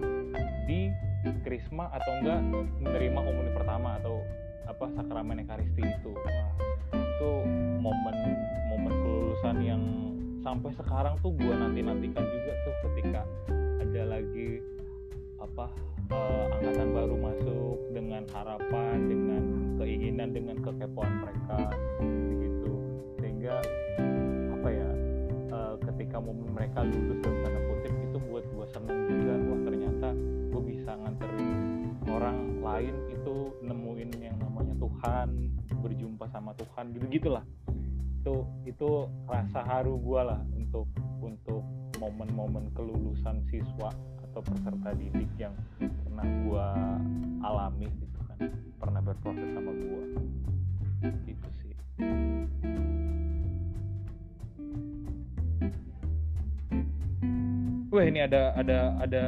di 0.67 0.91
krisma 1.43 1.91
atau 1.91 2.13
enggak 2.23 2.41
menerima 2.83 3.21
umum 3.21 3.47
pertama 3.55 3.99
atau 3.99 4.23
apa 4.71 4.87
sakramen 4.95 5.43
ekaristi 5.43 5.83
itu. 5.83 6.11
Wah, 6.15 6.53
itu 6.95 7.31
momen 7.83 8.17
momen 8.71 8.93
kelulusan 9.03 9.57
yang 9.63 9.83
sampai 10.43 10.71
sekarang 10.75 11.15
tuh 11.23 11.31
gue 11.39 11.55
nanti 11.55 11.83
nantikan 11.83 12.23
juga 12.27 12.53
tuh 12.67 12.75
ketika 12.91 13.23
ada 13.79 14.03
lagi 14.19 14.59
apa 15.43 15.67
eh, 16.11 16.47
angkatan 16.59 16.89
baru 16.95 17.17
masuk 17.19 17.79
dengan 17.95 18.23
harapan 18.31 18.97
dengan 19.07 19.43
keinginan 19.79 20.31
dengan 20.31 20.57
kekepoan 20.63 21.13
mereka 21.23 21.71
sehingga 23.43 23.59
apa 24.55 24.69
ya 24.71 24.91
eh, 25.51 25.75
ketika 25.91 26.23
momen 26.23 26.55
mereka 26.55 26.87
lulus 26.87 27.19
dalam 27.27 27.43
tanda 27.43 27.61
kutip 27.67 27.91
itu 27.99 28.19
buat 28.31 28.45
gue 28.47 28.67
seneng 28.71 28.99
juga. 29.11 29.35
Wah 29.35 29.61
ternyata 29.67 30.09
gue 30.55 30.63
bisa 30.63 30.91
nganterin 30.95 31.51
orang 32.07 32.39
lain 32.63 32.95
itu 33.11 33.35
nemuin 33.67 34.11
yang 34.23 34.39
namanya 34.39 34.79
Tuhan 34.79 35.51
berjumpa 35.75 36.31
sama 36.31 36.55
Tuhan 36.55 36.95
gitu 36.95 37.07
gitulah 37.11 37.43
itu 38.23 38.47
itu 38.63 39.11
rasa 39.27 39.67
haru 39.67 39.99
gue 39.99 40.23
lah 40.23 40.39
untuk 40.55 40.87
untuk 41.19 41.67
momen-momen 41.99 42.71
kelulusan 42.79 43.43
siswa 43.51 43.91
atau 44.23 44.39
peserta 44.39 44.95
didik 44.95 45.27
yang 45.35 45.59
pernah 45.83 46.27
gue 46.47 46.67
alami 47.43 47.91
gitu 47.91 48.19
kan. 48.23 48.39
Pernah 48.79 49.03
berproses 49.03 49.51
sama 49.51 49.75
gue 49.75 50.03
gitu 51.27 51.49
sih 51.59 51.75
Wah 57.93 58.09
ini 58.09 58.25
ada 58.25 58.57
ada 58.57 58.97
ada 59.05 59.25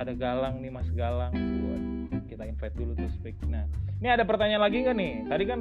ada 0.00 0.12
Galang 0.16 0.64
nih 0.64 0.72
Mas 0.72 0.88
Galang. 0.96 1.28
Waduh, 1.36 2.24
kita 2.24 2.48
invite 2.48 2.72
dulu 2.72 2.96
tuh 2.96 3.12
speak. 3.20 3.36
Nah, 3.44 3.68
ini 4.00 4.08
ada 4.08 4.24
pertanyaan 4.24 4.64
lagi 4.64 4.80
nggak 4.80 4.96
nih? 4.96 5.12
Tadi 5.28 5.44
kan 5.44 5.58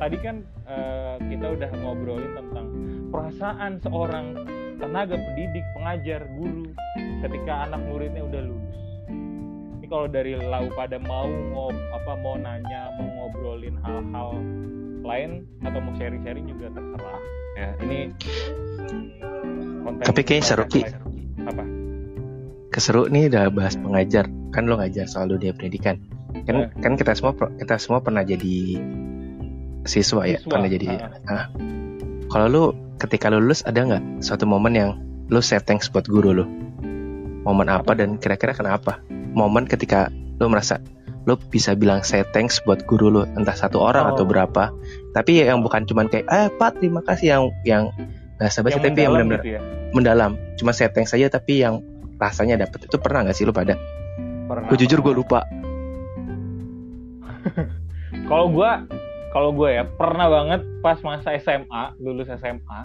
tadi 0.00 0.16
kan 0.16 0.36
eh, 0.64 1.20
kita 1.20 1.52
udah 1.52 1.68
ngobrolin 1.84 2.32
tentang 2.32 2.66
perasaan 3.12 3.76
seorang 3.84 4.40
tenaga 4.80 5.20
pendidik, 5.20 5.60
pengajar, 5.76 6.24
guru 6.40 6.72
ketika 7.20 7.68
anak 7.68 7.84
muridnya 7.84 8.24
udah 8.24 8.40
lulus. 8.40 8.80
Ini 9.76 9.86
kalau 9.92 10.08
dari 10.08 10.32
lau 10.40 10.72
pada 10.72 10.96
mau 10.96 11.28
ngob 11.28 11.76
apa 11.92 12.12
mau 12.24 12.40
nanya, 12.40 12.88
mau 12.96 13.08
ngobrolin 13.20 13.76
hal-hal 13.84 14.40
lain 15.04 15.44
atau 15.60 15.76
mau 15.76 15.92
sharing-sharing 16.00 16.48
juga 16.48 16.72
terserah. 16.72 17.20
Ya, 17.60 17.68
ini 17.84 17.98
konten 19.84 20.04
Tapi 20.08 20.20
kayaknya 20.24 20.46
seru. 20.48 20.64
Apa? 21.44 21.81
Keseru 22.72 23.06
nih 23.12 23.28
udah 23.28 23.52
bahas 23.52 23.76
pengajar 23.76 24.26
kan 24.50 24.64
lo 24.64 24.80
ngajar 24.80 25.04
soal 25.04 25.28
dunia 25.28 25.52
pendidikan 25.52 26.00
kan 26.48 26.54
Eh. 26.56 26.68
kan 26.80 26.96
kita 26.96 27.12
semua 27.12 27.36
kita 27.36 27.76
semua 27.76 28.00
pernah 28.00 28.24
jadi 28.24 28.80
siswa 29.84 30.24
ya 30.24 30.40
Siswa, 30.40 30.50
pernah 30.56 30.68
jadi 30.72 30.86
ah. 30.96 31.12
ah. 31.28 31.44
kalau 32.32 32.46
lu 32.48 32.62
ketika 32.96 33.28
lu 33.28 33.44
lulus 33.44 33.62
ada 33.68 33.84
nggak 33.84 34.24
suatu 34.24 34.48
momen 34.48 34.72
yang 34.72 34.90
lu 35.28 35.44
say 35.44 35.60
thanks 35.60 35.92
buat 35.92 36.08
guru 36.08 36.42
lu 36.42 36.44
momen 37.44 37.68
apa 37.68 37.92
dan 37.92 38.16
kira-kira 38.16 38.56
kenapa 38.56 39.02
momen 39.36 39.68
ketika 39.68 40.08
lu 40.40 40.48
merasa 40.48 40.80
lu 41.28 41.38
bisa 41.38 41.76
bilang 41.78 42.02
say 42.02 42.26
thanks 42.34 42.58
buat 42.64 42.82
guru 42.88 43.12
lu 43.12 43.22
entah 43.36 43.54
satu 43.54 43.78
orang 43.78 44.10
Oh. 44.10 44.12
atau 44.16 44.24
berapa 44.26 44.72
tapi 45.12 45.44
yang 45.44 45.60
bukan 45.62 45.84
cuman 45.86 46.08
kayak 46.08 46.26
ah 46.32 46.48
pak 46.48 46.80
terima 46.80 47.04
kasih 47.04 47.26
yang 47.38 47.42
yang 47.62 47.84
bahasa 48.40 48.64
basi 48.64 48.80
tapi 48.80 48.98
yang 49.04 49.14
mendalam 49.14 49.28
benar-benar 49.28 49.42
gitu 49.44 49.50
ya. 49.54 49.60
mendalam 49.94 50.30
cuma 50.58 50.70
say 50.74 50.88
thanks 50.90 51.14
saja 51.14 51.30
tapi 51.30 51.62
yang 51.62 51.84
rasanya 52.22 52.62
dapet 52.62 52.86
itu 52.86 52.96
pernah 53.02 53.26
nggak 53.26 53.34
sih 53.34 53.42
lu 53.42 53.50
pada 53.50 53.74
Pernah. 54.46 54.68
gue 54.70 54.78
jujur 54.86 55.02
gue 55.02 55.14
lupa 55.18 55.42
Kalau 58.30 58.46
gua 58.48 58.86
kalau 59.32 59.48
gue 59.56 59.80
ya 59.80 59.88
pernah 59.96 60.28
banget 60.28 60.60
pas 60.84 61.00
masa 61.00 61.32
SMA, 61.40 61.96
lulus 61.96 62.28
SMA, 62.28 62.80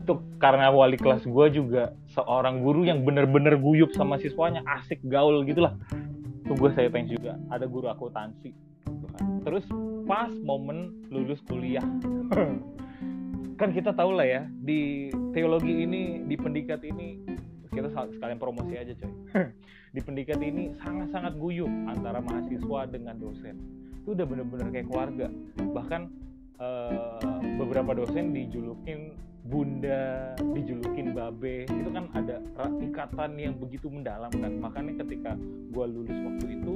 itu 0.00 0.16
karena 0.40 0.72
wali 0.72 0.96
kelas 0.96 1.28
gue 1.28 1.46
juga 1.52 1.92
seorang 2.16 2.64
guru 2.64 2.88
yang 2.88 3.04
bener-bener 3.04 3.60
guyup 3.60 3.92
sama 3.92 4.16
siswanya, 4.16 4.64
asik 4.80 4.96
gaul 5.12 5.44
gitulah. 5.44 5.76
Itu 6.44 6.56
gue 6.56 6.72
saya 6.72 6.88
thanks 6.88 7.12
juga. 7.12 7.36
Ada 7.52 7.68
guru 7.68 7.92
akuntansi. 7.92 8.56
Terus 9.44 9.64
pas 10.08 10.32
momen 10.40 11.04
lulus 11.12 11.40
kuliah, 11.44 11.84
kan 13.60 13.68
kita 13.72 13.92
tahu 13.92 14.16
lah 14.16 14.24
ya 14.24 14.42
di 14.64 15.12
teologi 15.36 15.84
ini, 15.84 16.24
di 16.24 16.36
pendikat 16.36 16.80
ini 16.80 17.23
kita 17.74 17.88
sekalian 17.90 18.38
promosi 18.38 18.74
aja 18.78 18.92
coy. 18.94 19.12
di 19.94 20.00
pendikat 20.02 20.38
ini 20.42 20.74
sangat-sangat 20.82 21.34
guyup 21.38 21.70
antara 21.90 22.22
mahasiswa 22.22 22.80
dengan 22.88 23.18
dosen. 23.18 23.58
Itu 24.02 24.14
udah 24.14 24.26
bener-bener 24.26 24.68
kayak 24.70 24.86
keluarga. 24.86 25.26
Bahkan 25.58 26.02
eh, 26.62 27.18
beberapa 27.58 27.92
dosen 27.98 28.30
dijulukin 28.30 29.18
bunda 29.44 30.32
dijulukin 30.40 31.12
babe. 31.12 31.66
Itu 31.68 31.90
kan 31.90 32.08
ada 32.14 32.38
ikatan 32.80 33.30
yang 33.36 33.54
begitu 33.58 33.90
mendalam 33.90 34.30
kan. 34.32 34.52
Makanya 34.62 35.04
ketika 35.04 35.34
gue 35.74 35.84
lulus 35.90 36.14
waktu 36.14 36.46
itu 36.62 36.74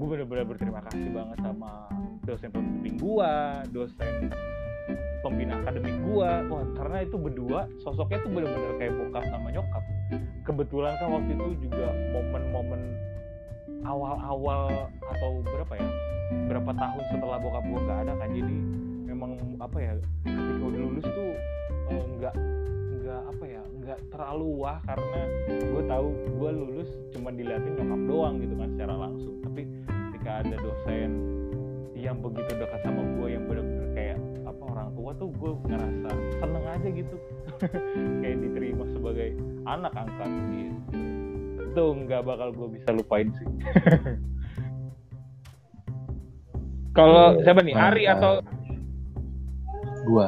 gue 0.00 0.08
bener-bener 0.08 0.48
berterima 0.48 0.80
kasih 0.88 1.12
banget 1.12 1.38
sama 1.44 1.84
dosen 2.24 2.48
pembimbing 2.48 2.96
gue 2.96 3.32
dosen 3.68 4.32
pembina 5.20 5.60
akademik 5.60 5.92
gue 6.00 6.30
wah 6.48 6.64
karena 6.72 7.04
itu 7.04 7.16
berdua 7.20 7.68
sosoknya 7.84 8.24
tuh 8.24 8.32
bener-bener 8.32 8.72
kayak 8.80 8.96
bokap 8.96 9.24
sama 9.28 9.52
nyokap 9.52 9.84
kebetulan 10.46 10.94
kan 10.98 11.08
waktu 11.14 11.30
itu 11.34 11.48
juga 11.68 11.88
momen-momen 12.14 12.80
awal-awal 13.86 14.90
atau 15.00 15.30
berapa 15.46 15.74
ya 15.78 15.90
berapa 16.46 16.70
tahun 16.74 17.04
setelah 17.10 17.36
bokap 17.42 17.64
gue 17.66 17.80
nggak 17.80 17.98
ada 18.06 18.12
kan 18.18 18.30
jadi 18.30 18.56
memang 19.08 19.30
apa 19.58 19.78
ya 19.78 19.92
ketika 20.22 20.62
udah 20.62 20.80
lulus 20.80 21.06
tuh 21.06 21.30
eh, 21.90 22.04
nggak 22.18 22.34
nggak 23.00 23.22
apa 23.26 23.44
ya 23.48 23.62
nggak 23.80 23.98
terlalu 24.14 24.46
wah 24.54 24.78
karena 24.86 25.20
gue 25.50 25.82
tahu 25.90 26.06
gue 26.38 26.50
lulus 26.54 26.90
cuma 27.10 27.34
diliatin 27.34 27.74
nyokap 27.74 28.00
doang 28.06 28.34
gitu 28.38 28.54
kan 28.54 28.68
secara 28.76 28.94
langsung. 28.94 29.34
Tapi 29.42 29.62
ketika 30.14 30.30
ada 30.46 30.56
dosen 30.62 31.10
yang 31.98 32.16
begitu 32.22 32.52
dekat 32.56 32.80
sama 32.86 33.02
gue 33.18 33.26
yang 33.34 33.44
bener-bener 33.44 33.88
kayak 33.92 34.18
apa 34.46 34.62
orang 34.62 34.88
tua 34.96 35.10
tuh 35.18 35.28
gue 35.34 35.52
ngerasa 35.68 36.10
seneng 36.40 36.64
aja 36.64 36.88
gitu 36.88 37.16
kayak 38.24 38.38
diterima 38.40 38.84
sebagai 38.96 39.28
anak 39.68 39.92
angkat 39.92 40.30
gitu. 40.50 40.98
Itu 41.70 41.84
nggak 42.04 42.22
bakal 42.26 42.48
gue 42.56 42.68
bisa 42.80 42.90
lupain 42.96 43.28
sih. 43.36 43.48
Kalau 46.90 47.38
siapa 47.46 47.62
nih? 47.62 47.74
Ari 47.78 48.04
atau 48.10 48.42
gua. 50.04 50.26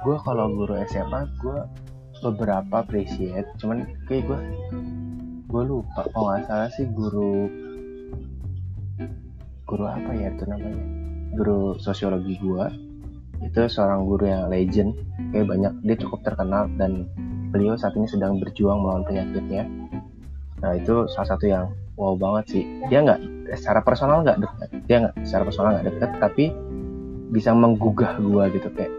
Gua 0.00 0.16
kalau 0.24 0.48
guru 0.56 0.80
SMA 0.88 1.28
gua 1.44 1.68
beberapa 2.24 2.80
appreciate 2.80 3.44
cuman 3.60 3.84
kayak 4.08 4.24
gua 4.24 4.40
gua 5.52 5.62
lupa. 5.68 6.08
Kalau 6.08 6.32
nggak 6.32 6.48
salah 6.48 6.70
sih 6.72 6.88
guru 6.88 7.52
guru 9.68 9.84
apa 9.84 10.10
ya 10.16 10.32
itu 10.32 10.44
namanya? 10.48 10.84
Guru 11.36 11.76
sosiologi 11.76 12.40
gua 12.40 12.72
itu 13.44 13.60
seorang 13.66 14.04
guru 14.06 14.28
yang 14.28 14.48
legend. 14.52 14.96
Kayak 15.30 15.46
banyak 15.50 15.72
dia 15.86 15.96
cukup 16.00 16.20
terkenal 16.26 16.68
dan 16.76 17.06
beliau 17.50 17.74
saat 17.74 17.94
ini 17.98 18.06
sedang 18.06 18.38
berjuang 18.38 18.80
melawan 18.80 19.02
penyakitnya. 19.06 19.66
Nah 20.60 20.72
itu 20.76 21.08
salah 21.10 21.28
satu 21.36 21.44
yang 21.48 21.72
wow 21.96 22.14
banget 22.14 22.58
sih. 22.58 22.64
Dia 22.88 23.04
nggak 23.04 23.20
secara 23.56 23.80
personal 23.82 24.22
nggak 24.22 24.38
dekat. 24.38 24.68
Dia 24.86 24.96
nggak 25.06 25.14
secara 25.24 25.42
personal 25.48 25.68
nggak 25.78 25.86
dekat 25.94 26.10
tapi 26.20 26.44
bisa 27.30 27.54
menggugah 27.54 28.18
gua 28.18 28.50
gitu 28.50 28.66
kayak 28.74 28.90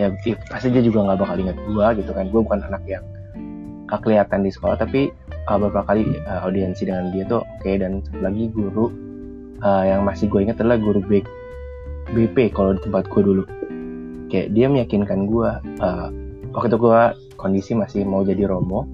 ya 0.00 0.08
i- 0.24 0.42
pasti 0.48 0.72
dia 0.72 0.80
juga 0.80 1.04
nggak 1.04 1.18
bakal 1.20 1.36
ingat 1.38 1.58
gua 1.70 1.92
gitu 1.94 2.10
kan. 2.12 2.26
Gua 2.32 2.40
bukan 2.44 2.60
anak 2.66 2.82
yang 2.88 3.04
kelihatan 3.90 4.46
di 4.46 4.54
sekolah 4.54 4.78
tapi 4.78 5.10
uh, 5.50 5.58
beberapa 5.58 5.82
kali 5.90 6.06
uh, 6.22 6.46
audiensi 6.46 6.86
dengan 6.86 7.10
dia 7.10 7.26
tuh 7.26 7.42
oke 7.42 7.70
dan 7.74 7.98
satu 8.06 8.22
lagi 8.22 8.46
guru 8.54 8.86
uh, 9.66 9.82
yang 9.82 10.06
masih 10.06 10.30
gue 10.30 10.46
ingat 10.46 10.62
adalah 10.62 10.78
guru 10.78 11.02
B, 11.02 11.26
BP 12.14 12.54
kalau 12.54 12.78
di 12.78 12.80
tempat 12.86 13.10
gue 13.10 13.22
dulu 13.26 13.42
kayak 14.30 14.54
dia 14.54 14.66
meyakinkan 14.70 15.26
gue 15.26 15.50
uh, 15.82 16.08
waktu 16.54 16.66
itu 16.70 16.78
gue 16.78 17.00
kondisi 17.36 17.72
masih 17.74 18.06
mau 18.06 18.22
jadi 18.22 18.46
romo. 18.46 18.86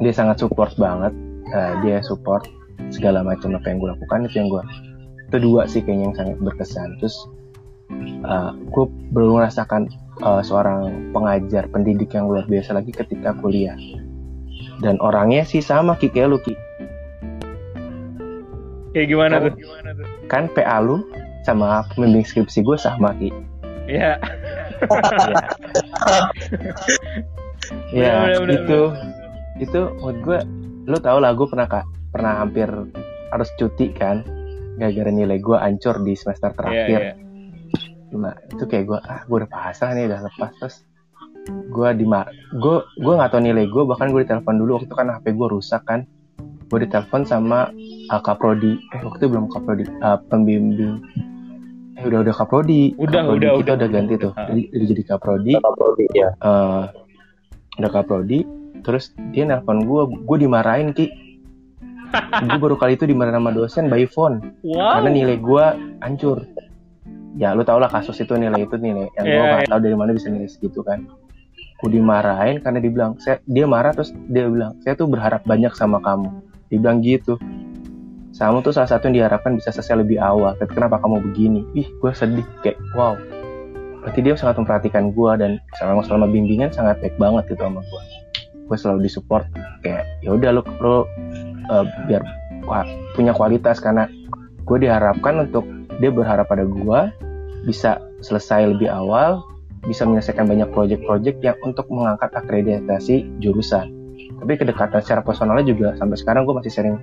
Dia 0.00 0.14
sangat 0.14 0.42
support 0.42 0.74
banget 0.80 1.12
uh, 1.52 1.72
dia 1.84 2.00
support 2.00 2.48
segala 2.88 3.20
macam 3.22 3.54
apa 3.54 3.66
yang 3.68 3.78
gue 3.78 3.90
lakukan. 3.92 4.26
Itu 4.26 4.34
yang 4.40 4.48
gue 4.50 4.62
itu 5.28 5.36
dua 5.44 5.68
sih 5.68 5.84
kayaknya 5.84 6.04
yang 6.10 6.16
sangat 6.16 6.36
berkesan. 6.40 6.88
Terus 6.98 7.16
uh, 8.24 8.56
gue 8.56 8.84
belum 9.12 9.38
merasakan 9.38 9.92
uh, 10.24 10.40
seorang 10.40 11.12
pengajar 11.12 11.68
pendidik 11.68 12.16
yang 12.16 12.26
luar 12.26 12.48
biasa 12.48 12.74
lagi 12.74 12.90
ketika 12.90 13.36
kuliah. 13.38 13.76
Dan 14.78 14.98
orangnya 15.02 15.42
sih 15.42 15.58
sama 15.58 15.98
Ki. 15.98 16.08
Kayak 16.10 16.28
lu 16.34 16.38
Ki. 16.40 16.54
Kayak 18.96 19.06
gimana 19.12 19.34
tuh 19.44 19.52
gimana 19.52 19.90
tuh? 19.94 20.06
kan 20.32 20.44
PA 20.52 20.80
lu 20.80 21.04
sama 21.44 21.84
pembimbing 21.92 22.24
skripsi 22.24 22.64
gue 22.64 22.76
sama 22.76 23.12
Ki 23.16 23.32
ya 23.88 24.20
ya 27.90 28.12
Bener, 28.28 28.40
bener, 28.44 28.54
itu 28.62 28.80
itu 29.58 29.80
menurut 29.98 30.18
gue 30.22 30.38
lu 30.88 30.98
tau 31.00 31.18
lah 31.20 31.34
gue 31.34 31.46
pernah 31.50 31.66
kak 31.66 31.84
pernah 32.14 32.40
hampir 32.44 32.68
harus 33.32 33.48
cuti 33.60 33.92
kan 33.92 34.24
gara-gara 34.78 35.10
nilai 35.10 35.38
gue 35.42 35.56
ancur 35.58 36.00
di 36.06 36.14
semester 36.14 36.54
Iya, 36.54 36.56
terakhir. 36.56 37.00
iya. 37.02 37.12
nah 38.08 38.32
itu 38.48 38.64
kayak 38.64 38.84
gue 38.88 38.98
ah 39.04 39.20
gue 39.28 39.36
udah 39.44 39.50
pasrah 39.50 39.92
nih 39.92 40.08
udah 40.08 40.20
lepas. 40.24 40.52
Terus 40.62 40.76
gue 41.68 41.88
di 41.98 42.04
gue 42.56 42.76
gue 43.04 43.12
nggak 43.18 43.30
tahu 43.34 43.42
nilai 43.42 43.66
gue 43.68 43.82
bahkan 43.84 44.08
gue 44.14 44.24
ditelepon 44.24 44.56
dulu 44.56 44.70
waktu 44.80 44.86
itu 44.88 44.96
kan 44.96 45.12
hp 45.12 45.26
gue 45.28 45.48
rusak 45.50 45.82
kan. 45.84 46.00
Gue 46.72 46.78
ditelepon 46.88 47.28
sama 47.28 47.68
uh, 48.08 48.20
kaprodi 48.22 48.80
eh 48.96 49.00
waktu 49.04 49.20
itu 49.20 49.28
belum 49.28 49.52
kaprodi 49.52 49.84
uh, 50.00 50.16
pembimbing 50.32 51.04
eh 51.98 52.04
udah 52.06 52.18
udah 52.22 52.34
kaprodi. 52.34 52.94
Udah, 52.94 53.26
Kaprodi 53.26 53.42
udah, 53.42 53.52
kita 53.58 53.62
udah. 53.66 53.74
udah 53.74 53.88
ganti 53.90 54.14
tuh. 54.16 54.32
Ah. 54.34 54.46
jadi, 54.48 54.62
jadi 54.70 54.84
jadi 54.94 55.02
kaprodi. 55.04 55.52
Kata 55.58 55.70
Prodi 55.74 56.04
ya. 56.14 56.28
eh 56.32 56.82
udah 57.78 57.90
kaprodi. 57.90 58.38
Terus 58.86 59.04
dia 59.34 59.42
nelpon 59.44 59.82
gue 59.82 60.02
gue 60.22 60.36
dimarahin 60.38 60.94
ki. 60.94 61.06
Gue 62.48 62.56
baru 62.56 62.78
kali 62.78 62.96
itu 62.96 63.04
dimarahin 63.04 63.36
sama 63.36 63.50
dosen 63.52 63.90
by 63.90 64.06
phone. 64.06 64.54
Wow. 64.64 65.02
karena 65.02 65.10
nilai 65.12 65.36
gue 65.36 65.64
hancur. 66.00 66.46
Ya 67.36 67.52
lu 67.52 67.62
tau 67.62 67.78
lah 67.78 67.90
kasus 67.90 68.18
itu 68.18 68.34
nilai 68.34 68.64
itu 68.64 68.74
nilai 68.78 69.06
yang 69.14 69.24
gue 69.26 69.34
Iya, 69.36 69.50
nggak 69.62 69.70
tahu 69.70 69.80
dari 69.82 69.96
mana 69.98 70.10
bisa 70.14 70.30
nilai 70.30 70.48
segitu 70.48 70.80
kan. 70.80 71.04
Gue 71.78 71.90
dimarahin 71.92 72.58
karena 72.58 72.78
dibilang 72.78 73.18
saya 73.18 73.42
dia 73.44 73.66
marah 73.66 73.94
terus 73.94 74.10
dia 74.30 74.46
bilang 74.46 74.74
saya 74.82 74.94
tuh 74.94 75.06
berharap 75.06 75.42
banyak 75.44 75.70
sama 75.74 75.98
kamu. 76.00 76.30
Dibilang 76.70 77.02
gitu 77.02 77.36
kamu 78.46 78.62
tuh 78.62 78.70
salah 78.70 78.86
satu 78.86 79.10
yang 79.10 79.26
diharapkan 79.26 79.58
bisa 79.58 79.74
selesai 79.74 80.06
lebih 80.06 80.22
awal. 80.22 80.54
Tapi 80.54 80.70
kenapa 80.70 81.02
kamu 81.02 81.18
begini? 81.26 81.66
Ih 81.74 81.90
gue 81.98 82.10
sedih 82.14 82.46
kayak 82.62 82.78
wow. 82.94 83.18
Berarti 84.06 84.20
dia 84.22 84.38
sangat 84.38 84.62
memperhatikan 84.62 85.10
gue 85.10 85.32
dan 85.42 85.50
selama 85.82 86.06
selama 86.06 86.26
bimbingan 86.30 86.70
sangat 86.70 87.02
baik 87.02 87.18
banget 87.18 87.50
gitu 87.50 87.66
sama 87.66 87.82
gue 87.82 88.02
gue 88.68 88.76
selalu 88.76 89.08
disupport. 89.08 89.44
Kayak 89.82 90.04
ya 90.22 90.30
udah 90.36 90.50
lu 90.60 90.62
lu 90.84 90.94
uh, 91.72 91.84
biar 92.06 92.22
wah, 92.68 92.86
punya 93.16 93.32
kualitas. 93.34 93.80
Karena 93.80 94.06
gue 94.62 94.78
diharapkan 94.78 95.48
untuk 95.48 95.64
dia 95.98 96.12
berharap 96.12 96.46
pada 96.46 96.68
gue 96.68 97.00
bisa 97.66 97.98
selesai 98.22 98.76
lebih 98.76 98.86
awal 98.86 99.42
bisa 99.86 100.04
menyelesaikan 100.04 100.46
banyak 100.46 100.68
proyek-proyek 100.74 101.40
yang 101.40 101.56
untuk 101.64 101.88
mengangkat 101.88 102.28
akreditasi 102.34 103.24
jurusan. 103.40 103.88
Tapi 104.38 104.52
kedekatan 104.58 105.00
secara 105.00 105.22
personalnya 105.24 105.64
juga 105.70 105.94
sampai 105.96 106.18
sekarang 106.18 106.44
gue 106.44 106.54
masih 106.54 106.72
sering 106.74 106.96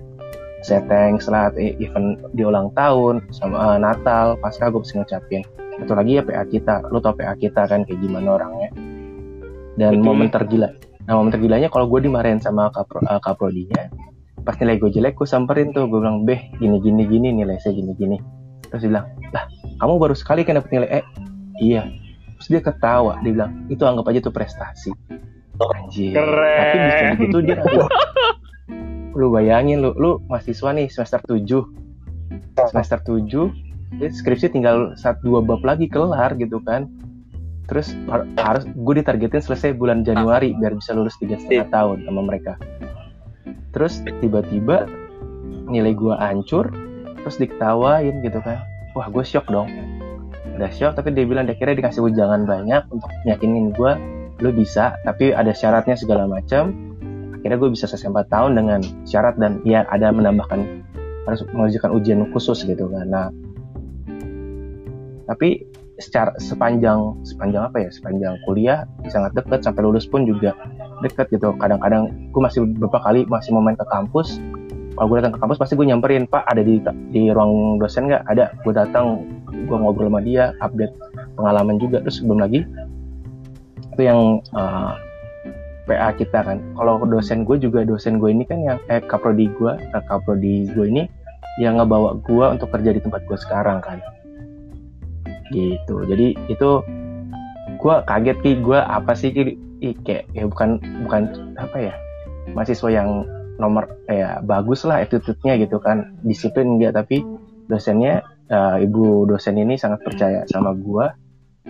setting 0.65 1.21
setelah 1.21 1.53
e- 1.53 1.77
event 1.77 2.17
di 2.33 2.41
ulang 2.41 2.73
tahun 2.73 3.21
sama 3.29 3.77
eh, 3.77 3.77
Natal 3.77 4.41
pasca 4.41 4.73
gue 4.73 4.81
mesti 4.81 4.97
ngucapin 4.97 5.45
satu 5.75 5.93
lagi 5.93 6.17
ya 6.17 6.23
PA 6.25 6.43
kita 6.49 6.89
lu 6.89 6.97
tau 6.97 7.13
PA 7.13 7.37
kita 7.37 7.67
kan 7.67 7.83
kayak 7.83 7.99
gimana 7.99 8.39
orangnya. 8.39 8.71
Dan 9.75 9.99
Betul. 9.99 10.05
momen 10.07 10.27
tergila 10.33 10.69
nah 11.05 11.21
momen 11.21 11.29
tergilanya 11.29 11.69
kalau 11.69 11.85
gue 11.85 12.01
dimarahin 12.01 12.41
sama 12.41 12.73
kapro, 12.73 12.97
eh, 13.05 13.21
kaprodinya 13.21 13.93
pas 14.41 14.57
nilai 14.57 14.81
gue 14.81 14.89
jelek 14.89 15.13
gue 15.21 15.27
samperin 15.29 15.69
tuh 15.69 15.85
gue 15.85 16.01
bilang 16.01 16.25
beh 16.25 16.57
gini 16.57 16.81
gini 16.81 17.03
gini 17.05 17.27
nilai 17.29 17.61
saya 17.61 17.77
gini 17.77 17.93
gini. 17.93 18.17
Terus 18.65 18.81
dia 18.81 18.89
bilang 18.97 19.05
lah 19.29 19.45
kamu 19.77 19.93
baru 20.01 20.15
sekali 20.17 20.41
kan 20.41 20.57
dapet 20.57 20.73
nilai 20.73 20.89
E? 20.89 21.01
Iya. 21.61 21.83
Terus 22.41 22.47
dia 22.49 22.61
ketawa 22.65 23.21
dia 23.21 23.31
bilang 23.37 23.69
itu 23.69 23.83
anggap 23.85 24.09
aja 24.09 24.19
tuh 24.25 24.33
prestasi. 24.33 24.91
Anjir 25.55 26.11
Keren. 26.11 26.59
tapi 26.59 26.77
bisa 26.83 27.05
gitu 27.15 27.37
dia 27.39 27.55
lu 29.15 29.31
bayangin 29.31 29.79
lu 29.79 29.95
lu 29.95 30.19
mahasiswa 30.27 30.75
nih 30.75 30.91
semester 30.91 31.23
7 31.23 31.47
semester 32.67 32.99
7 32.99 33.65
dia 33.95 34.09
skripsi 34.11 34.51
tinggal 34.51 34.97
satu 34.99 35.23
dua 35.23 35.39
bab 35.39 35.63
lagi 35.63 35.87
kelar 35.87 36.35
gitu 36.35 36.59
kan. 36.63 36.89
Terus 37.65 37.97
har- 38.11 38.29
harus 38.37 38.67
gue 38.67 38.93
ditargetin 39.01 39.41
selesai 39.41 39.73
bulan 39.73 40.05
Januari 40.05 40.53
biar 40.53 40.77
bisa 40.77 40.93
lulus 40.93 41.17
tiga 41.17 41.39
setengah 41.39 41.71
tahun 41.73 42.05
sama 42.05 42.21
mereka. 42.21 42.59
Terus 43.73 44.03
tiba-tiba 44.21 44.85
nilai 45.65 45.97
gue 45.97 46.13
hancur 46.13 46.69
terus 47.23 47.41
diketawain 47.41 48.21
gitu 48.21 48.37
kan. 48.43 48.61
Wah 48.93 49.07
gue 49.09 49.23
shock 49.25 49.49
dong. 49.49 49.71
Udah 50.55 50.71
shock 50.71 50.99
tapi 50.99 51.15
dia 51.15 51.25
bilang 51.25 51.49
dia 51.49 51.57
kira 51.57 51.73
dikasih 51.73 52.05
ujangan 52.05 52.45
banyak 52.45 52.85
untuk 52.93 53.09
yakinin 53.25 53.73
gue 53.73 53.91
lu 54.43 54.51
bisa 54.51 54.99
tapi 55.07 55.31
ada 55.31 55.55
syaratnya 55.55 55.95
segala 55.95 56.27
macam 56.27 56.94
akhirnya 57.45 57.61
gue 57.61 57.77
bisa 57.77 57.85
selesai 57.85 58.09
4 58.09 58.33
tahun 58.33 58.51
dengan 58.57 58.81
syarat 59.05 59.37
dan 59.37 59.61
ya 59.61 59.85
ada 59.93 60.09
menambahkan 60.09 60.65
harus 61.29 61.45
mengajukan 61.53 61.93
ujian 61.93 62.25
khusus 62.33 62.65
gitu 62.65 62.89
kan. 62.89 63.05
Nah 63.05 63.29
tapi 65.29 65.61
secara 66.01 66.33
sepanjang 66.41 67.21
sepanjang 67.21 67.69
apa 67.69 67.85
ya 67.85 67.89
sepanjang 67.93 68.33
kuliah 68.49 68.89
sangat 69.13 69.37
dekat 69.37 69.61
sampai 69.61 69.85
lulus 69.85 70.09
pun 70.09 70.25
juga 70.25 70.57
dekat 71.05 71.29
gitu. 71.37 71.53
Kadang-kadang 71.61 72.09
gue 72.33 72.41
masih 72.41 72.65
beberapa 72.65 72.97
kali 73.05 73.29
masih 73.29 73.53
mau 73.53 73.61
main 73.61 73.77
ke 73.77 73.85
kampus. 73.93 74.41
Kalau 74.97 75.05
gue 75.05 75.21
datang 75.21 75.37
ke 75.37 75.39
kampus 75.45 75.61
pasti 75.61 75.77
gue 75.77 75.85
nyamperin 75.85 76.25
pak 76.25 76.49
ada 76.49 76.65
di 76.65 76.81
di 77.13 77.29
ruang 77.29 77.77
dosen 77.77 78.09
nggak? 78.09 78.25
Ada. 78.25 78.57
Gue 78.65 78.73
datang 78.73 79.21
gue 79.53 79.77
ngobrol 79.77 80.09
sama 80.09 80.25
dia 80.25 80.49
update 80.65 80.97
pengalaman 81.37 81.77
juga. 81.77 82.01
Terus 82.01 82.25
belum 82.25 82.41
lagi 82.41 82.65
itu 83.93 84.01
yang 84.01 84.41
eh, 84.49 84.91
PA 85.85 86.09
kita 86.17 86.41
kan. 86.41 86.57
Kalau 86.75 87.01
dosen 87.05 87.45
gue 87.45 87.57
juga 87.61 87.85
dosen 87.85 88.17
gue 88.17 88.29
ini 88.33 88.43
kan 88.43 88.59
yang 88.61 88.77
eh 88.89 89.01
kaprodi 89.05 89.49
gue 89.55 89.73
eh, 89.77 90.03
kaprodi 90.09 90.69
gue 90.73 90.85
ini 90.89 91.03
yang 91.61 91.79
ngebawa 91.79 92.19
gue 92.25 92.45
untuk 92.57 92.69
kerja 92.73 92.91
di 92.91 93.01
tempat 93.01 93.21
gue 93.29 93.37
sekarang 93.37 93.79
kan. 93.79 94.01
Gitu. 95.53 95.95
Jadi 96.09 96.27
itu 96.49 96.69
gue 97.77 97.95
kaget 98.09 98.37
ki 98.41 98.51
gue 98.65 98.79
apa 98.81 99.13
sih 99.13 99.29
ki? 99.31 99.43
Kayak 100.01 100.25
ya 100.33 100.43
bukan 100.49 100.81
bukan 101.05 101.21
apa 101.61 101.77
ya 101.77 101.93
mahasiswa 102.57 102.89
yang 102.89 103.27
nomor 103.61 103.85
ya 104.09 104.41
bagus 104.41 104.83
lah 104.83 105.05
attitude-nya 105.05 105.61
gitu 105.61 105.77
kan. 105.77 106.17
Disiplin 106.25 106.75
enggak 106.75 106.97
tapi 106.97 107.21
dosennya 107.69 108.25
eh, 108.49 108.85
ibu 108.85 109.29
dosen 109.29 109.61
ini 109.61 109.77
sangat 109.77 110.01
percaya 110.01 110.41
sama 110.49 110.73
gue 110.73 111.05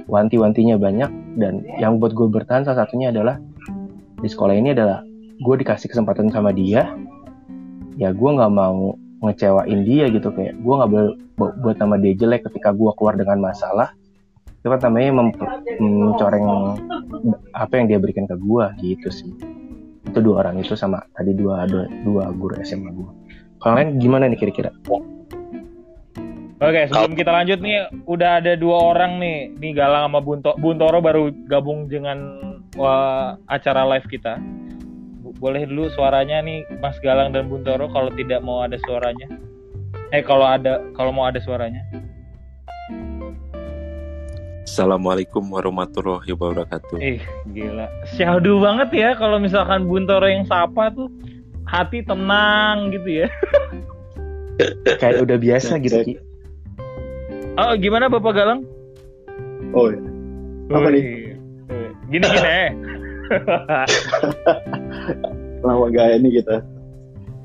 wanti-wantinya 0.05 0.75
banyak 0.75 1.11
dan 1.39 1.63
yang 1.79 1.97
buat 1.97 2.11
gue 2.11 2.27
bertahan 2.27 2.67
salah 2.67 2.85
satunya 2.85 3.09
adalah 3.15 3.39
di 4.19 4.27
sekolah 4.27 4.55
ini 4.55 4.71
adalah 4.71 5.03
gue 5.35 5.55
dikasih 5.59 5.91
kesempatan 5.91 6.31
sama 6.31 6.55
dia 6.55 6.95
ya 7.99 8.11
gue 8.11 8.29
nggak 8.29 8.51
mau 8.51 8.95
ngecewain 9.23 9.87
dia 9.87 10.11
gitu 10.11 10.31
kayak 10.31 10.59
gue 10.59 10.73
nggak 10.75 10.91
boleh 10.91 11.11
bu- 11.39 11.55
buat 11.63 11.75
nama 11.79 11.95
dia 11.99 12.13
jelek 12.15 12.47
ketika 12.51 12.75
gue 12.75 12.91
keluar 12.99 13.15
dengan 13.15 13.51
masalah. 13.51 13.91
Itu 14.59 14.73
kan 14.73 14.81
namanya 14.89 15.29
mencoreng 15.77 16.45
apa 17.53 17.73
yang 17.77 17.85
dia 17.85 17.97
berikan 18.01 18.25
ke 18.25 18.33
gue 18.33 18.65
gitu 18.81 19.07
sih. 19.13 19.31
Itu 20.05 20.19
dua 20.21 20.41
orang 20.45 20.61
itu 20.61 20.73
sama 20.73 21.05
tadi 21.13 21.37
dua 21.37 21.67
dua, 21.69 21.85
dua 22.03 22.23
guru 22.33 22.57
SMA 22.61 22.91
gue 22.91 23.09
kalau 23.59 23.81
lain 23.81 23.97
gimana 23.97 24.29
nih 24.29 24.37
kira-kira 24.37 24.69
Oke, 26.65 26.89
sebelum 26.89 27.13
kita 27.13 27.29
lanjut 27.29 27.61
nih, 27.61 27.85
udah 28.09 28.41
ada 28.41 28.57
dua 28.57 28.97
orang 28.97 29.21
nih, 29.21 29.53
nih 29.61 29.77
Galang 29.77 30.09
sama 30.09 30.17
Bunto, 30.17 30.57
Buntoro 30.57 30.97
baru 30.97 31.29
gabung 31.45 31.85
dengan 31.85 32.17
wah, 32.73 33.37
acara 33.45 33.85
live 33.85 34.09
kita. 34.09 34.41
Boleh 35.37 35.69
dulu 35.69 35.93
suaranya 35.93 36.41
nih, 36.41 36.65
Mas 36.81 36.97
Galang 37.05 37.37
dan 37.37 37.53
Buntoro, 37.53 37.85
kalau 37.93 38.09
tidak 38.17 38.41
mau 38.41 38.65
ada 38.65 38.81
suaranya. 38.81 39.29
Eh, 40.09 40.25
kalau 40.25 40.49
ada, 40.49 40.81
kalau 40.97 41.13
mau 41.13 41.29
ada 41.29 41.37
suaranya. 41.37 41.85
Assalamualaikum 44.65 45.45
warahmatullahi 45.45 46.33
wabarakatuh. 46.33 46.97
Ih, 46.97 47.21
gila, 47.53 47.85
syahdu 48.17 48.57
banget 48.57 48.89
ya 48.89 49.13
kalau 49.13 49.37
misalkan 49.37 49.85
Buntoro 49.85 50.25
yang 50.25 50.49
sapa 50.49 50.89
tuh 50.89 51.13
hati 51.69 52.01
tenang 52.01 52.89
gitu 52.89 53.21
ya. 53.21 53.29
kayak 54.97 55.21
udah 55.21 55.37
biasa 55.37 55.77
gitu 55.77 56.01
Ki. 56.01 56.24
Oh, 57.55 57.71
gimana 57.79 58.11
Bapak 58.11 58.35
Galang? 58.35 58.67
Oh, 59.71 59.87
iya. 59.87 59.99
Apa 60.75 60.87
nih? 60.91 61.03
Wih, 61.71 61.91
Gini 62.11 62.25
gini. 62.27 62.49
eh. 62.49 62.71
lama 65.65 65.87
gaya 65.89 66.19
nih 66.19 66.41
kita. 66.41 66.61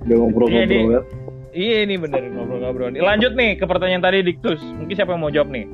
Udah 0.04 0.10
nih. 0.10 0.18
ngobrol-ngobrol. 0.18 1.02
Iya 1.50 1.76
ini 1.88 1.94
bener 1.96 2.22
ngobrol-ngobrol 2.30 2.88
nih. 2.92 3.00
Lanjut 3.00 3.32
nih 3.38 3.56
ke 3.56 3.64
pertanyaan 3.64 4.04
tadi 4.04 4.26
Diktus. 4.26 4.60
Mungkin 4.76 4.92
siapa 4.92 5.14
yang 5.14 5.22
mau 5.22 5.32
jawab 5.32 5.48
nih? 5.54 5.64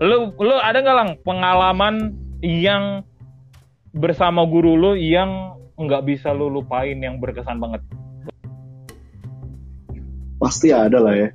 Lu 0.00 0.32
lu 0.40 0.56
ada 0.56 0.78
nggak 0.80 0.96
lang 0.96 1.10
pengalaman 1.26 2.16
yang 2.40 3.04
bersama 3.92 4.48
guru 4.48 4.74
lu 4.74 4.92
yang 4.96 5.52
nggak 5.76 6.06
bisa 6.06 6.32
lu 6.32 6.48
lupain 6.48 6.96
yang 6.96 7.20
berkesan 7.20 7.60
banget? 7.60 7.82
pasti 10.42 10.74
ada 10.74 10.98
lah 10.98 11.14
ya 11.14 11.28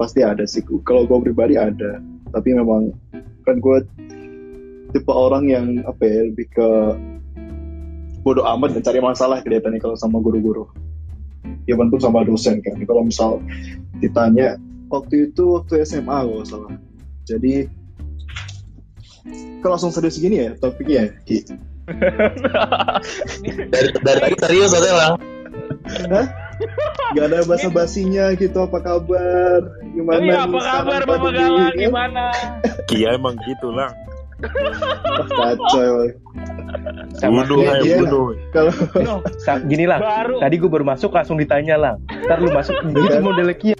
pasti 0.00 0.24
ada 0.24 0.48
sih 0.48 0.64
kalau 0.80 1.04
gue 1.04 1.28
pribadi 1.28 1.60
ada 1.60 2.00
tapi 2.32 2.56
memang 2.56 2.88
kan 3.44 3.60
gue 3.60 3.84
tipe 4.96 5.12
orang 5.12 5.44
yang 5.52 5.66
apa 5.84 6.00
ya 6.08 6.20
lebih 6.32 6.48
ke 6.48 6.68
bodoh 8.24 8.48
amat 8.56 8.80
dan 8.80 8.80
cari 8.80 9.04
masalah 9.04 9.44
kelihatannya 9.44 9.76
kalau 9.76 10.00
sama 10.00 10.24
guru-guru 10.24 10.72
ya 11.68 11.76
pun 11.76 12.00
sama 12.00 12.24
dosen 12.24 12.64
kan 12.64 12.80
kalau 12.88 13.04
misal 13.04 13.44
ditanya 14.00 14.56
waktu 14.88 15.28
itu 15.28 15.60
waktu 15.60 15.84
SMA 15.84 16.08
kalau 16.08 16.40
nggak 16.40 16.48
salah 16.48 16.72
jadi 17.28 17.68
kan 19.60 19.76
langsung 19.76 19.92
serius 19.92 20.16
gini 20.16 20.48
ya 20.48 20.56
topiknya 20.56 21.12
ya 21.12 21.12
Ki? 21.28 21.38
Dari 23.50 23.88
dari 23.98 24.18
tadi 24.22 24.36
serius 24.38 24.70
lang. 24.78 25.18
Hah? 26.06 26.26
Gak 27.10 27.26
ada 27.26 27.38
basa 27.42 27.68
basinya 27.68 28.30
gitu 28.32 28.58
apa 28.60 28.78
kabar? 28.78 29.60
Gimana? 29.90 30.20
Iya, 30.20 30.38
apa 30.44 30.58
kabar 30.60 31.00
Bapak 31.02 31.30
Galang? 31.32 31.54
kan? 31.66 31.74
Gimana? 31.74 32.24
Kia 32.88 33.08
emang 33.12 33.34
gitu 33.42 33.68
lah. 33.70 33.90
Wah, 34.40 35.52
Kacau. 35.52 36.06
emang. 36.06 36.08
Sama 37.12 37.42
Bunuh, 37.44 37.60
Iya, 37.60 37.74
iya. 37.82 37.96
bunuh. 37.98 38.26
Kalau 38.50 38.72
No, 39.02 39.14
sa- 39.36 39.60
gini 39.60 39.84
lah. 39.84 39.98
Baru. 39.98 40.38
Tadi 40.38 40.54
gue 40.56 40.70
baru 40.70 40.86
masuk 40.86 41.10
langsung 41.10 41.36
ditanya 41.36 41.76
lah. 41.76 41.94
Ntar 42.24 42.38
lu 42.38 42.48
masuk 42.48 42.72
gitu 42.80 43.20
modelnya 43.20 43.52
Kia. 43.52 43.76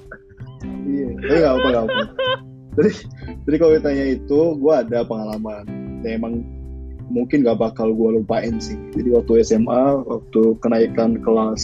iya, 0.85 1.07
tapi 1.17 1.37
nggak 1.39 1.55
apa 1.55 1.67
nggak 1.67 1.85
apa. 1.87 2.03
Jadi, 2.71 2.91
jadi 3.47 3.57
kalau 3.57 3.73
ditanya 3.75 4.05
itu, 4.11 4.41
gue 4.55 4.75
ada 4.75 4.99
pengalaman. 5.03 5.65
Dan 6.03 6.11
emang 6.13 6.35
mungkin 7.09 7.43
gak 7.43 7.59
bakal 7.59 7.91
gue 7.91 8.11
lupain 8.17 8.59
sih. 8.59 8.79
Jadi 8.93 9.11
waktu 9.11 9.43
SMA, 9.43 9.83
waktu 10.01 10.43
kenaikan 10.59 11.19
kelas 11.19 11.63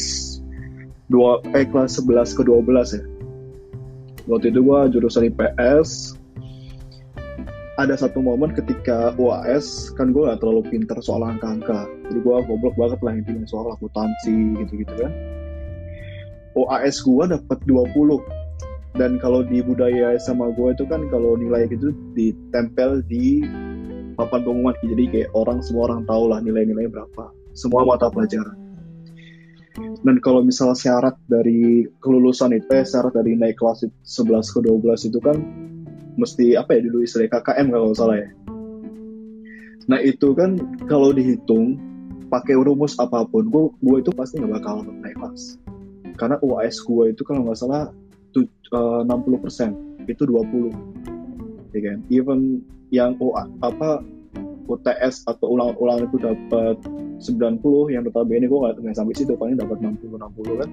dua 1.07 1.39
eh 1.55 1.67
kelas 1.67 2.03
11 2.03 2.37
ke 2.37 2.43
12 2.43 2.99
ya. 2.99 3.03
Waktu 4.27 4.51
itu 4.51 4.61
gue 4.63 4.81
jurusan 4.91 5.31
IPS. 5.31 6.19
Ada 7.77 8.09
satu 8.09 8.25
momen 8.25 8.57
ketika 8.57 9.13
UAS, 9.21 9.93
kan 10.01 10.09
gue 10.09 10.25
gak 10.25 10.41
terlalu 10.41 10.65
pinter 10.65 10.97
soal 11.05 11.21
angka-angka. 11.21 11.85
Jadi 12.09 12.19
gue 12.25 12.37
goblok 12.49 12.73
banget 12.81 12.99
lah 13.05 13.13
intinya 13.13 13.45
soal 13.45 13.69
akuntansi 13.77 14.65
gitu-gitu 14.65 14.97
kan. 14.97 15.13
UAS 16.57 17.05
gue 17.05 17.25
dapet 17.29 17.59
20 17.69 18.17
dan 18.97 19.21
kalau 19.21 19.45
di 19.45 19.61
budaya 19.61 20.17
sama 20.17 20.49
gue 20.57 20.73
itu 20.73 20.89
kan 20.89 21.05
kalau 21.13 21.37
nilai 21.37 21.69
gitu 21.69 21.93
ditempel 22.17 23.05
di 23.05 23.45
papan 24.17 24.41
pengumuman 24.41 24.73
jadi 24.81 25.05
kayak 25.13 25.31
orang 25.37 25.61
semua 25.61 25.93
orang 25.93 26.09
tahu 26.09 26.33
lah 26.33 26.41
nilai-nilai 26.41 26.89
berapa 26.89 27.29
semua 27.53 27.85
mata 27.85 28.09
pelajaran 28.09 28.57
dan 30.03 30.17
kalau 30.21 30.45
misal 30.45 30.75
syarat 30.77 31.17
dari 31.31 31.89
kelulusan 32.03 32.53
itu 32.57 32.69
eh, 32.73 32.85
syarat 32.85 33.15
dari 33.17 33.39
naik 33.39 33.57
kelas 33.61 33.87
11 34.05 34.43
ke 34.45 34.59
12 34.65 35.09
itu 35.09 35.19
kan 35.23 35.37
mesti 36.17 36.57
apa 36.57 36.77
ya 36.77 36.81
dulu 36.89 37.05
istilah 37.05 37.29
KKM 37.29 37.67
kalau 37.73 37.87
nggak 37.93 37.99
salah 38.01 38.17
ya. 38.21 38.29
Nah 39.87 39.99
itu 40.03 40.29
kan 40.35 40.59
kalau 40.91 41.15
dihitung 41.15 41.79
pakai 42.27 42.59
rumus 42.59 42.99
apa 42.99 43.23
pun 43.29 43.47
gue 43.47 43.65
gue 43.85 43.97
itu 44.03 44.11
pasti 44.13 44.43
nggak 44.43 44.61
bakal 44.61 44.83
naik 44.83 45.17
kelas. 45.17 45.61
Karena 46.17 46.37
UAS 46.41 46.81
gue 46.81 47.13
itu 47.13 47.23
kalau 47.23 47.47
nggak 47.47 47.59
salah 47.61 47.93
tu- 48.33 48.49
eh, 48.49 49.01
60% 49.05 49.77
itu 50.09 50.23
20 50.25 50.73
ya 51.77 51.81
kan? 51.93 51.99
Even 52.09 52.65
yang 52.91 53.19
UA, 53.19 53.51
apa 53.61 54.03
UTS 54.67 55.27
atau 55.31 55.57
ulang-ulang 55.57 56.07
itu 56.11 56.19
dapat 56.19 56.77
90 57.23 57.95
yang 57.95 58.03
notabene 58.05 58.47
gue 58.47 58.59
nggak 58.59 58.97
sampai 58.97 59.15
situ 59.17 59.33
paling 59.39 59.57
dapat 59.57 59.81
60 59.81 60.21
60 60.21 60.61
kan. 60.61 60.71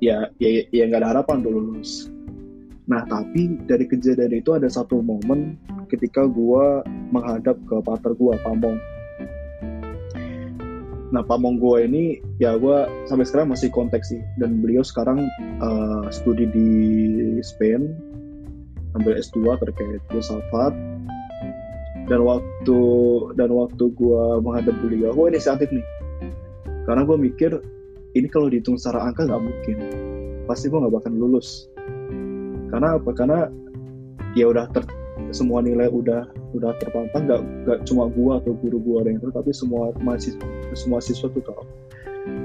Ya 0.00 0.30
ya 0.40 0.64
ya 0.70 0.84
nggak 0.88 1.02
ada 1.02 1.10
harapan 1.18 1.44
untuk 1.44 1.52
lulus. 1.58 2.08
Nah 2.86 3.02
tapi 3.10 3.58
dari 3.66 3.84
kejadian 3.90 4.38
itu 4.38 4.54
ada 4.54 4.70
satu 4.70 5.02
momen 5.02 5.58
ketika 5.90 6.26
gue 6.26 6.64
menghadap 7.10 7.58
ke 7.66 7.76
pater 7.82 8.12
gue 8.14 8.32
Pamong. 8.46 8.78
Nah 11.10 11.22
Pamong 11.26 11.58
gue 11.58 11.76
ini 11.86 12.04
ya 12.38 12.54
gue 12.54 12.86
sampai 13.10 13.26
sekarang 13.26 13.50
masih 13.50 13.68
kontak 13.74 14.06
sih. 14.06 14.22
Dan 14.38 14.62
beliau 14.62 14.86
sekarang 14.86 15.26
eh, 15.60 16.04
studi 16.14 16.46
di 16.50 16.70
Spain 17.42 17.90
ambil 18.96 19.20
S2 19.20 19.60
terkait 19.60 20.00
filsafat 20.08 20.72
dan 22.06 22.22
waktu 22.22 22.78
dan 23.34 23.50
waktu 23.50 23.84
gue 23.98 24.22
menghadap 24.42 24.74
beliau 24.82 25.10
gue 25.10 25.26
inisiatif 25.34 25.68
nih. 25.74 25.86
Karena 26.86 27.02
gue 27.02 27.16
mikir 27.18 27.58
ini 28.14 28.30
kalau 28.30 28.46
dihitung 28.46 28.78
secara 28.78 29.10
angka 29.10 29.26
nggak 29.26 29.42
mungkin. 29.42 29.76
Pasti 30.46 30.70
gue 30.70 30.78
nggak 30.78 30.94
bakal 30.94 31.12
lulus. 31.12 31.66
Karena 32.70 32.98
apa? 32.98 33.10
Karena 33.10 33.50
ya 34.38 34.46
udah 34.46 34.70
ter, 34.70 34.86
semua 35.34 35.62
nilai 35.62 35.90
udah 35.90 36.30
udah 36.54 36.72
terpampang. 36.78 37.26
Nggak 37.26 37.40
nggak 37.66 37.78
cuma 37.90 38.06
gue 38.06 38.32
atau 38.38 38.52
guru 38.54 38.78
gue 38.78 38.96
ada 39.02 39.08
yang 39.10 39.20
tahu 39.26 39.32
tapi 39.34 39.50
semua 39.50 39.90
mahasiswa 39.98 40.46
semua 40.78 41.02
siswa 41.02 41.26
tuh 41.34 41.42
tahu. 41.42 41.66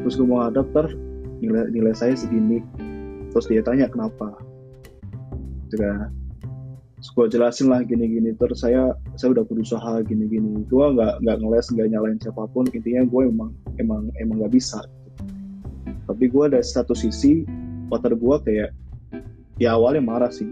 Terus 0.06 0.18
gue 0.18 0.26
mau 0.26 0.42
daftar 0.50 0.90
nilai 1.38 1.70
nilai 1.70 1.94
saya 1.94 2.18
segini. 2.18 2.66
Terus 3.30 3.46
dia 3.46 3.62
tanya 3.62 3.88
kenapa? 3.88 4.42
Gitu 5.70 5.80
kan 5.80 6.21
terus 7.02 7.18
gue 7.18 7.26
jelasin 7.34 7.74
lah 7.74 7.82
gini-gini. 7.82 8.38
Terus 8.38 8.62
saya 8.62 8.94
saya 9.18 9.34
udah 9.34 9.42
berusaha 9.50 10.06
gini-gini. 10.06 10.62
Gue 10.70 10.86
nggak 10.94 11.26
nggak 11.26 11.38
ngeles 11.42 11.68
nggak 11.74 11.88
nyalain 11.90 12.22
siapa 12.22 12.46
pun. 12.54 12.70
Intinya 12.70 13.10
gue 13.10 13.22
emang 13.26 13.50
emang 13.82 14.14
emang 14.22 14.46
nggak 14.46 14.54
bisa. 14.54 14.86
Tapi 16.06 16.30
gue 16.30 16.44
ada 16.46 16.62
satu 16.62 16.94
sisi 16.94 17.42
water 17.90 18.14
gue 18.14 18.36
kayak 18.46 18.70
ya 19.58 19.74
awalnya 19.74 20.06
marah 20.06 20.30
sih. 20.30 20.46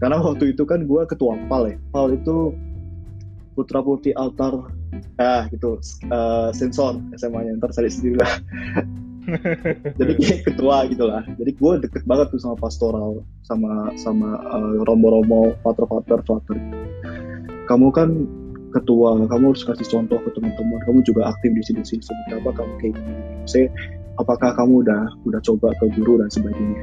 Karena 0.00 0.16
waktu 0.24 0.56
itu 0.56 0.64
kan 0.64 0.88
gue 0.88 1.02
ketua 1.04 1.36
PAL 1.52 1.76
ya. 1.76 1.76
PAL 1.92 2.16
itu 2.16 2.56
putra 3.52 3.84
putri 3.84 4.16
altar 4.16 4.72
ah 5.20 5.44
gitu 5.52 5.76
eh, 6.08 6.50
sensor 6.56 6.96
SMA 7.20 7.44
nya 7.44 7.52
ntar 7.60 7.76
sendiri 7.76 8.16
lah 8.16 8.32
jadi 10.00 10.12
kayak 10.16 10.40
ketua 10.48 10.88
gitu 10.88 11.04
lah 11.06 11.22
jadi 11.36 11.50
gue 11.52 11.72
deket 11.86 12.02
banget 12.08 12.32
tuh 12.32 12.40
sama 12.40 12.56
pastoral 12.56 13.20
sama 13.44 13.92
sama 14.00 14.40
eh, 14.40 14.78
romo-romo 14.86 15.54
pater-pater 15.60 16.20
pater 16.24 16.58
kamu 17.68 17.88
kan 17.94 18.10
ketua 18.70 19.18
kamu 19.26 19.54
harus 19.54 19.66
kasih 19.66 19.86
contoh 19.90 20.18
ke 20.22 20.30
teman-teman. 20.34 20.78
Kamu 20.86 21.02
juga 21.02 21.30
aktif 21.30 21.50
di 21.54 21.62
sini 21.62 21.82
sini 21.82 22.02
seperti 22.02 22.38
apa 22.38 22.50
kamu 22.54 22.72
kayak 22.78 22.92
gini. 22.98 23.14
Saya 23.46 23.66
apakah 24.18 24.54
kamu 24.54 24.86
udah 24.86 25.02
udah 25.26 25.40
coba 25.42 25.74
ke 25.78 25.90
guru 25.98 26.22
dan 26.22 26.30
sebagainya? 26.30 26.82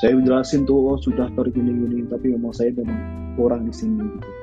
Saya 0.00 0.18
jelasin 0.18 0.64
tuh 0.64 0.94
oh 0.94 0.98
sudah 0.98 1.28
tergini-gini 1.34 2.08
tapi 2.08 2.32
memang 2.32 2.54
saya 2.54 2.72
memang 2.74 2.98
kurang 3.36 3.68
di 3.68 3.74
sini 3.74 4.02
gitu 4.02 4.41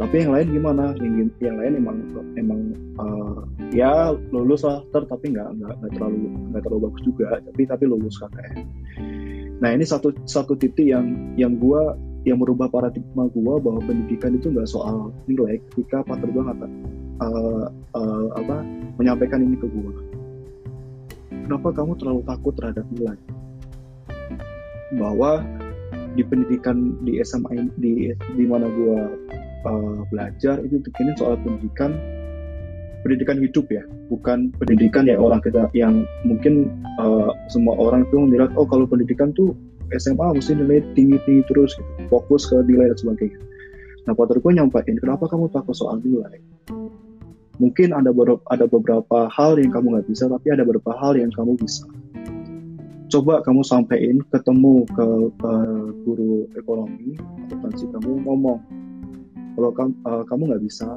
tapi 0.00 0.24
yang 0.24 0.32
lain 0.32 0.48
gimana? 0.48 0.96
Yang 0.96 1.28
yang 1.44 1.56
lain 1.60 1.72
emang 1.76 1.96
emang 2.40 2.60
eh, 2.96 3.40
ya 3.70 4.16
lulus 4.34 4.66
lah 4.66 4.82
ter 4.90 5.06
tapi 5.06 5.30
nggak 5.30 5.48
nggak 5.60 5.92
terlalu 5.94 6.32
nggak 6.50 6.62
terlalu 6.66 6.80
bagus 6.90 7.02
juga 7.06 7.38
tapi 7.38 7.62
tapi 7.70 7.84
lulus 7.86 8.18
KKN 8.18 8.66
nah 9.60 9.70
ini 9.70 9.84
satu 9.86 10.10
satu 10.26 10.58
titik 10.58 10.90
yang 10.90 11.36
yang 11.38 11.54
gua 11.60 11.94
yang 12.26 12.42
merubah 12.42 12.66
paradigma 12.68 13.30
gua 13.30 13.62
bahwa 13.62 13.80
pendidikan 13.86 14.34
itu 14.34 14.50
nggak 14.50 14.66
soal 14.66 15.14
nilai 15.30 15.62
ketika 15.70 16.02
pater 16.02 16.28
gua 16.34 16.50
ngata 16.50 16.66
eh, 17.20 17.66
eh, 17.94 18.26
apa 18.40 18.56
menyampaikan 18.98 19.40
ini 19.44 19.56
ke 19.56 19.68
gua. 19.68 19.92
Kenapa 21.30 21.72
kamu 21.72 21.96
terlalu 21.98 22.22
takut 22.28 22.54
terhadap 22.54 22.84
nilai? 22.92 23.18
Bahwa 25.00 25.40
di 26.14 26.22
pendidikan 26.26 27.00
di 27.06 27.18
SMA 27.24 27.70
di 27.80 28.12
di 28.36 28.44
mana 28.44 28.68
gua 28.68 29.08
uh, 29.66 30.04
belajar 30.08 30.60
itu 30.64 30.80
tekinin 30.84 31.16
soal 31.16 31.36
pendidikan 31.40 31.96
pendidikan 33.00 33.40
hidup 33.40 33.66
ya 33.72 33.82
bukan 34.12 34.52
pendidikan 34.60 35.08
ya 35.08 35.16
orang 35.16 35.40
kita 35.40 35.68
yang 35.72 36.04
mungkin 36.28 36.68
uh, 37.00 37.32
semua 37.48 37.76
orang 37.80 38.04
tuh 38.12 38.28
melihat 38.28 38.52
oh 38.60 38.68
kalau 38.68 38.84
pendidikan 38.84 39.32
tuh 39.32 39.56
SMA 39.96 40.36
mesti 40.36 40.54
nilai 40.54 40.84
tinggi 40.94 41.18
tinggi 41.26 41.42
terus 41.50 41.74
gitu. 41.74 41.90
fokus 42.12 42.46
ke 42.46 42.60
nilai 42.68 42.92
dan 42.92 42.98
sebagainya 43.00 43.40
nah 44.08 44.12
Potter 44.16 44.38
gue 44.40 44.52
nyampain 44.52 44.96
kenapa 45.00 45.28
kamu 45.28 45.48
takut 45.52 45.72
soal 45.76 46.00
nilai 46.04 46.40
mungkin 47.60 47.92
ada 47.92 48.12
beberapa 48.12 48.40
ada 48.48 48.64
beberapa 48.64 49.28
hal 49.28 49.60
yang 49.60 49.72
kamu 49.72 49.96
nggak 49.96 50.06
bisa 50.08 50.24
tapi 50.28 50.48
ada 50.52 50.64
beberapa 50.64 50.92
hal 50.96 51.16
yang 51.16 51.32
kamu 51.32 51.56
bisa 51.60 51.84
coba 53.10 53.42
kamu 53.42 53.66
sampaikan 53.66 54.22
ketemu 54.30 54.86
ke, 54.86 55.06
ke 55.34 55.52
guru 56.06 56.46
ekonomi 56.56 57.18
akuntansi 57.48 57.84
kamu 57.90 58.22
ngomong 58.24 58.58
kalau 59.54 59.70
kamu 59.74 59.92
eh, 60.06 60.24
kamu 60.26 60.42
nggak 60.52 60.62
bisa 60.64 60.88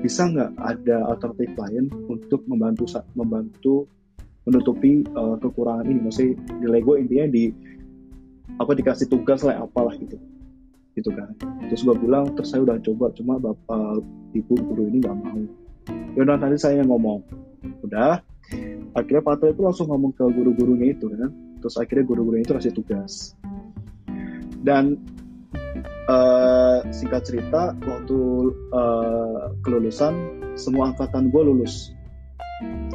bisa 0.00 0.22
nggak 0.28 0.50
ada 0.56 0.96
alternatif 1.12 1.50
lain 1.56 1.84
untuk 2.08 2.40
membantu 2.48 2.84
membantu 3.12 3.74
menutupi 4.48 5.04
eh, 5.04 5.36
kekurangan 5.38 5.86
ini? 5.86 6.00
Maksudnya 6.04 6.32
nilai 6.60 6.80
gue 6.80 6.96
intinya 7.00 7.26
di 7.28 7.44
apa 8.60 8.72
dikasih 8.76 9.06
tugas 9.08 9.44
lah 9.44 9.64
apalah 9.64 9.94
gitu. 9.96 10.16
Gitu 10.96 11.10
kan. 11.14 11.32
Terus 11.70 11.86
gue 11.86 11.96
bilang 12.00 12.32
terus 12.34 12.50
saya 12.52 12.64
udah 12.66 12.76
coba 12.82 13.12
cuma 13.14 13.38
bapak 13.38 14.02
ibu 14.34 14.54
guru 14.58 14.90
ini 14.90 14.98
nggak 15.04 15.16
mau. 15.16 15.40
Ya 16.16 16.20
udah 16.26 16.36
nanti 16.40 16.58
saya 16.58 16.82
ngomong 16.82 17.22
udah. 17.86 18.20
Akhirnya 18.90 19.22
Pak 19.22 19.54
itu 19.54 19.62
langsung 19.62 19.86
ngomong 19.86 20.10
ke 20.18 20.26
guru-gurunya 20.26 20.90
itu 20.90 21.06
kan. 21.06 21.30
Terus 21.62 21.78
akhirnya 21.78 22.02
guru-gurunya 22.10 22.42
itu 22.42 22.54
kasih 22.58 22.74
tugas. 22.74 23.38
Dan 24.66 24.98
eh, 26.10 26.78
singkat 26.90 27.22
cerita 27.26 27.74
waktu 27.86 28.18
eh, 28.74 29.42
kelulusan 29.62 30.14
semua 30.58 30.92
angkatan 30.94 31.30
gue 31.30 31.42
lulus. 31.42 31.94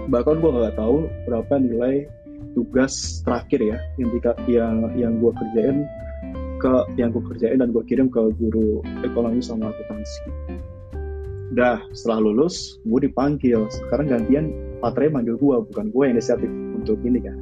Bahkan 0.05 0.35
gue 0.43 0.51
nggak 0.51 0.77
tahu 0.77 1.09
berapa 1.25 1.53
nilai 1.57 2.05
tugas 2.53 3.23
terakhir 3.25 3.59
ya 3.59 3.77
yang 3.97 4.09
dika- 4.13 4.39
yang 4.45 4.75
yang 4.95 5.13
gue 5.17 5.31
kerjain 5.33 5.77
ke 6.61 6.71
yang 6.95 7.11
gue 7.11 7.23
kerjain 7.33 7.59
dan 7.59 7.69
gue 7.73 7.83
kirim 7.83 8.07
ke 8.07 8.21
guru 8.37 8.85
ekonomi 9.03 9.41
sama 9.41 9.73
akuntansi. 9.73 10.21
Udah 11.55 11.79
setelah 11.95 12.31
lulus 12.31 12.77
gue 12.83 13.07
dipanggil. 13.07 13.67
Sekarang 13.71 14.11
gantian 14.11 14.51
Patre 14.83 15.09
manggil 15.09 15.39
gue 15.39 15.55
bukan 15.71 15.89
gue 15.89 16.03
yang 16.05 16.13
inisiatif 16.19 16.51
untuk 16.51 16.99
ini 17.01 17.19
kan. 17.23 17.37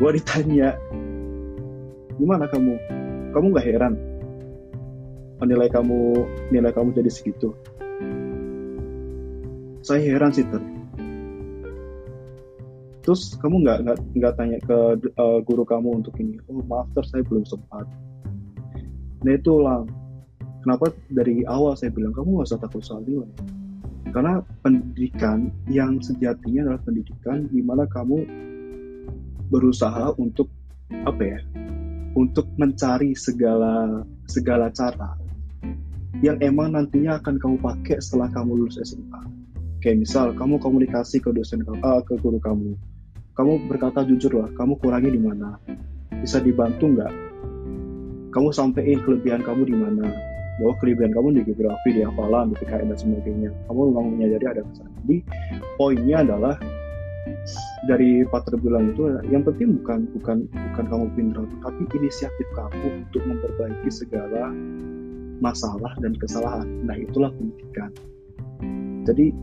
Gue 0.00 0.10
ditanya 0.16 0.78
gimana 2.16 2.48
kamu 2.48 2.78
kamu 3.32 3.56
nggak 3.56 3.66
heran 3.66 3.94
nilai 5.46 5.68
kamu 5.70 5.98
nilai 6.54 6.70
kamu 6.70 6.94
jadi 6.94 7.10
segitu? 7.10 7.50
Saya 9.82 9.98
heran 10.02 10.30
sih 10.30 10.46
ter. 10.46 10.62
Terus 13.02 13.34
kamu 13.42 13.66
nggak 13.66 13.78
nggak 13.82 13.98
nggak 14.14 14.34
tanya 14.38 14.58
ke 14.62 14.78
uh, 15.18 15.42
guru 15.42 15.66
kamu 15.66 16.02
untuk 16.02 16.14
ini 16.22 16.38
oh 16.46 16.62
maaf 16.70 16.86
ter 16.94 17.02
saya 17.10 17.26
belum 17.26 17.42
sempat. 17.42 17.86
Nah 19.26 19.32
itu 19.34 19.58
lah 19.58 19.82
kenapa 20.62 20.94
dari 21.10 21.42
awal 21.50 21.74
saya 21.74 21.90
bilang 21.90 22.14
kamu 22.14 22.38
nggak 22.38 22.48
usah 22.54 22.62
takut 22.62 22.82
soal 22.86 23.02
nilai? 23.02 23.26
Karena 24.14 24.44
pendidikan 24.62 25.50
yang 25.66 25.98
sejatinya 25.98 26.68
adalah 26.68 26.82
pendidikan 26.86 27.50
di 27.50 27.64
mana 27.64 27.88
kamu 27.90 28.22
berusaha 29.50 30.14
untuk 30.20 30.46
apa 31.02 31.22
ya 31.24 31.40
untuk 32.12 32.44
mencari 32.60 33.16
segala 33.16 34.04
segala 34.28 34.68
cara 34.72 35.16
yang 36.20 36.38
emang 36.44 36.76
nantinya 36.76 37.18
akan 37.18 37.40
kamu 37.40 37.56
pakai 37.58 37.98
setelah 37.98 38.30
kamu 38.30 38.64
lulus 38.64 38.78
SMA. 38.78 39.22
Kayak 39.82 40.06
misal 40.06 40.26
kamu 40.38 40.62
komunikasi 40.62 41.18
ke 41.18 41.34
dosen 41.34 41.66
uh, 41.66 42.00
ke 42.06 42.14
guru 42.22 42.38
kamu, 42.38 42.78
kamu 43.32 43.64
berkata 43.64 44.04
jujur 44.04 44.44
lah, 44.44 44.48
kamu 44.54 44.76
kurangi 44.78 45.08
di 45.08 45.20
mana, 45.20 45.56
bisa 46.20 46.36
dibantu 46.38 46.92
nggak? 46.92 47.12
Kamu 48.28 48.48
sampaikan 48.52 49.00
kelebihan 49.08 49.40
kamu 49.40 49.72
di 49.72 49.76
mana? 49.76 50.06
Bahwa 50.60 50.76
kelebihan 50.78 51.16
kamu 51.16 51.40
di 51.40 51.40
geografi, 51.48 51.96
di 51.96 52.04
hafalan, 52.04 52.52
di 52.52 52.60
PKN 52.60 52.92
dan 52.92 52.98
sebagainya. 53.00 53.50
Kamu 53.66 53.80
memang 53.88 54.06
menyadari 54.14 54.46
ada 54.52 54.62
kesalahan. 54.68 54.94
Jadi 55.00 55.16
poinnya 55.80 56.16
adalah 56.22 56.54
dari 57.90 58.22
Pater 58.30 58.54
bilang 58.58 58.94
itu 58.94 59.18
yang 59.26 59.42
penting 59.42 59.82
bukan 59.82 60.06
bukan 60.14 60.46
bukan 60.46 60.84
kamu 60.86 61.06
pintar 61.18 61.44
tapi 61.66 61.82
inisiatif 61.98 62.46
kamu 62.54 63.02
untuk 63.02 63.22
memperbaiki 63.26 63.90
segala 63.90 64.54
masalah 65.42 65.90
dan 65.98 66.14
kesalahan. 66.14 66.86
Nah 66.86 66.94
itulah 66.94 67.34
pendidikan. 67.34 67.90
Jadi 69.02 69.34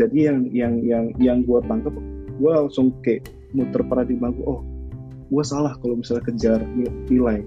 jadi 0.00 0.32
yang 0.32 0.38
yang 0.52 0.74
yang 0.80 1.04
yang 1.20 1.38
gue 1.44 1.60
tangkap, 1.68 1.92
gue 2.40 2.50
langsung 2.50 2.96
kayak 3.04 3.28
muter 3.52 3.84
paradigma 3.84 4.32
gue, 4.32 4.44
oh 4.48 4.64
gue 5.28 5.44
salah 5.44 5.76
kalau 5.84 6.00
misalnya 6.00 6.24
kejar 6.24 6.60
nilai. 7.12 7.44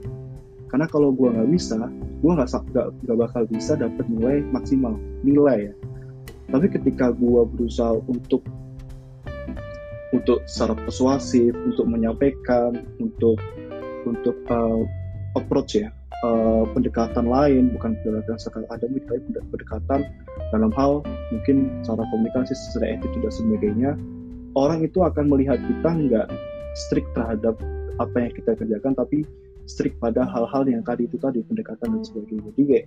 Karena 0.70 0.86
kalau 0.86 1.10
gue 1.10 1.34
nggak 1.34 1.50
bisa, 1.50 1.90
gue 2.22 2.32
nggak 2.32 2.50
nggak 2.78 3.18
bakal 3.18 3.44
bisa 3.50 3.74
dapat 3.74 4.06
nilai 4.06 4.46
maksimal 4.54 4.94
nilai 5.26 5.74
ya. 5.74 5.76
Tapi 6.50 6.70
ketika 6.70 7.14
gue 7.14 7.42
berusaha 7.46 7.98
untuk 8.06 8.46
untuk 10.10 10.42
secara 10.50 10.74
persuasif, 10.74 11.54
untuk 11.54 11.86
menyampaikan, 11.86 12.82
untuk 12.98 13.38
untuk 14.08 14.36
uh, 14.50 14.84
approach 15.38 15.78
ya, 15.78 15.94
uh, 16.26 16.66
pendekatan 16.74 17.30
lain 17.30 17.70
bukan 17.78 17.94
pendekatan 18.02 18.38
secara 18.42 18.66
akademik 18.74 19.06
tapi 19.06 19.22
pendekatan 19.54 20.00
dalam 20.50 20.72
hal 20.74 21.06
mungkin 21.30 21.70
cara 21.86 22.02
komunikasi 22.10 22.54
secara 22.56 22.98
etik 22.98 23.12
dan 23.22 23.34
sebagainya. 23.34 23.92
Orang 24.58 24.82
itu 24.82 25.06
akan 25.06 25.30
melihat 25.30 25.62
kita 25.62 25.90
nggak 25.94 26.28
strict 26.74 27.10
terhadap 27.14 27.54
apa 28.02 28.18
yang 28.18 28.32
kita 28.34 28.58
kerjakan 28.58 28.98
tapi 28.98 29.22
strict 29.70 30.02
pada 30.02 30.26
hal-hal 30.26 30.66
yang 30.66 30.82
tadi 30.82 31.06
itu 31.06 31.22
tadi 31.22 31.46
pendekatan 31.46 31.94
dan 31.94 32.02
sebagainya. 32.02 32.50
Jadi 32.54 32.64
kayak 32.66 32.86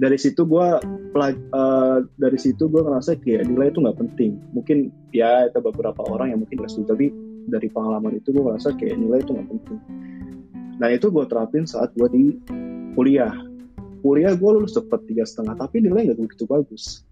dari 0.00 0.18
situ 0.18 0.48
gue 0.48 0.68
uh, 1.14 1.98
dari 2.16 2.38
situ 2.40 2.66
gue 2.66 2.82
ngerasa 2.82 3.20
kayak 3.20 3.46
nilai 3.46 3.70
itu 3.70 3.78
nggak 3.84 3.98
penting 4.00 4.40
mungkin 4.56 4.90
ya 5.14 5.46
ada 5.46 5.60
beberapa 5.62 6.00
orang 6.10 6.34
yang 6.34 6.40
mungkin 6.42 6.64
nggak 6.64 6.72
setuju 6.72 6.96
tapi 6.96 7.06
dari 7.46 7.68
pengalaman 7.70 8.18
itu 8.18 8.32
gue 8.34 8.42
ngerasa 8.42 8.74
kayak 8.80 8.96
nilai 8.98 9.22
itu 9.22 9.30
nggak 9.36 9.48
penting 9.48 9.80
Nah 10.80 10.88
itu 10.88 11.12
gue 11.12 11.24
terapin 11.28 11.68
saat 11.68 11.92
gue 11.92 12.08
di 12.08 12.24
kuliah. 12.96 13.36
Kuliah 14.00 14.32
gue 14.32 14.50
lulus 14.56 14.72
cepet 14.72 15.04
tiga 15.12 15.28
setengah, 15.28 15.60
tapi 15.60 15.84
nilai 15.84 16.08
nggak 16.08 16.18
begitu 16.24 16.48
bagus. 16.48 17.04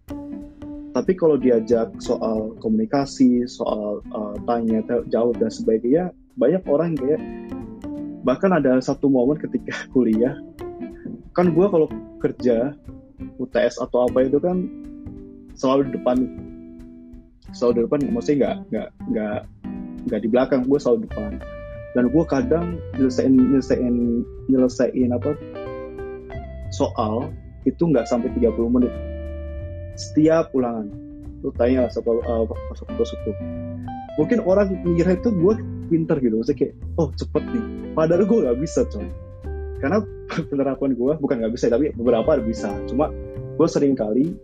Tapi 0.97 1.13
kalau 1.13 1.37
diajak 1.37 1.93
soal 2.01 2.57
komunikasi, 2.65 3.45
soal 3.45 4.01
uh, 4.09 4.35
tanya 4.49 4.81
jawab 5.13 5.37
dan 5.37 5.53
sebagainya, 5.53 6.17
banyak 6.41 6.65
orang 6.65 6.97
kayak 6.97 7.21
bahkan 8.25 8.57
ada 8.57 8.81
satu 8.81 9.13
momen 9.13 9.37
ketika 9.37 9.77
kuliah, 9.95 10.33
kan 11.37 11.53
gue 11.53 11.67
kalau 11.69 11.93
kerja 12.19 12.75
UTS 13.39 13.83
atau 13.83 14.07
apa 14.07 14.27
itu 14.27 14.39
kan 14.39 14.67
selalu 15.59 15.91
di 15.91 15.93
depan. 15.99 16.17
Selalu 17.51 17.73
di 17.73 17.83
depan 17.89 18.01
maksudnya 18.13 18.37
nggak 18.39 18.57
nggak 18.71 18.89
nggak 19.11 19.39
nggak 20.09 20.21
di 20.23 20.29
belakang 20.29 20.61
gue 20.67 20.79
selalu 20.79 21.05
di 21.05 21.07
depan. 21.11 21.33
Dan 21.97 22.05
gue 22.13 22.25
kadang 22.29 22.67
nyelesain 22.95 23.33
nyelesain 23.33 23.95
nyelesain 24.47 25.11
apa 25.11 25.35
soal 26.71 27.33
itu 27.67 27.83
nggak 27.83 28.07
sampai 28.07 28.31
30 28.37 28.55
menit. 28.71 28.93
Setiap 29.99 30.55
ulangan. 30.55 30.87
Lu 31.43 31.55
tanya 31.55 31.87
satu 31.91 32.19
uh, 32.23 32.45
satu 32.75 33.03
satu 33.03 33.31
mungkin 34.19 34.43
orang 34.43 34.75
mengira 34.83 35.15
itu 35.15 35.31
gue 35.31 35.55
pinter 35.87 36.19
gitu 36.19 36.43
maksudnya 36.43 36.59
kayak 36.67 36.75
oh 36.99 37.09
cepet 37.15 37.43
nih. 37.55 37.65
Padahal 37.95 38.27
gue 38.27 38.39
nggak 38.45 38.59
bisa 38.63 38.83
coy. 38.91 39.07
Karena 39.79 40.03
penerapan 40.51 40.93
gue 40.95 41.13
bukan 41.19 41.37
nggak 41.41 41.53
bisa 41.55 41.73
tapi 41.73 41.91
beberapa 41.97 42.39
bisa. 42.41 42.71
Cuma 42.87 43.11
gue 43.59 43.69
sering 43.69 43.97
kali 43.97 44.37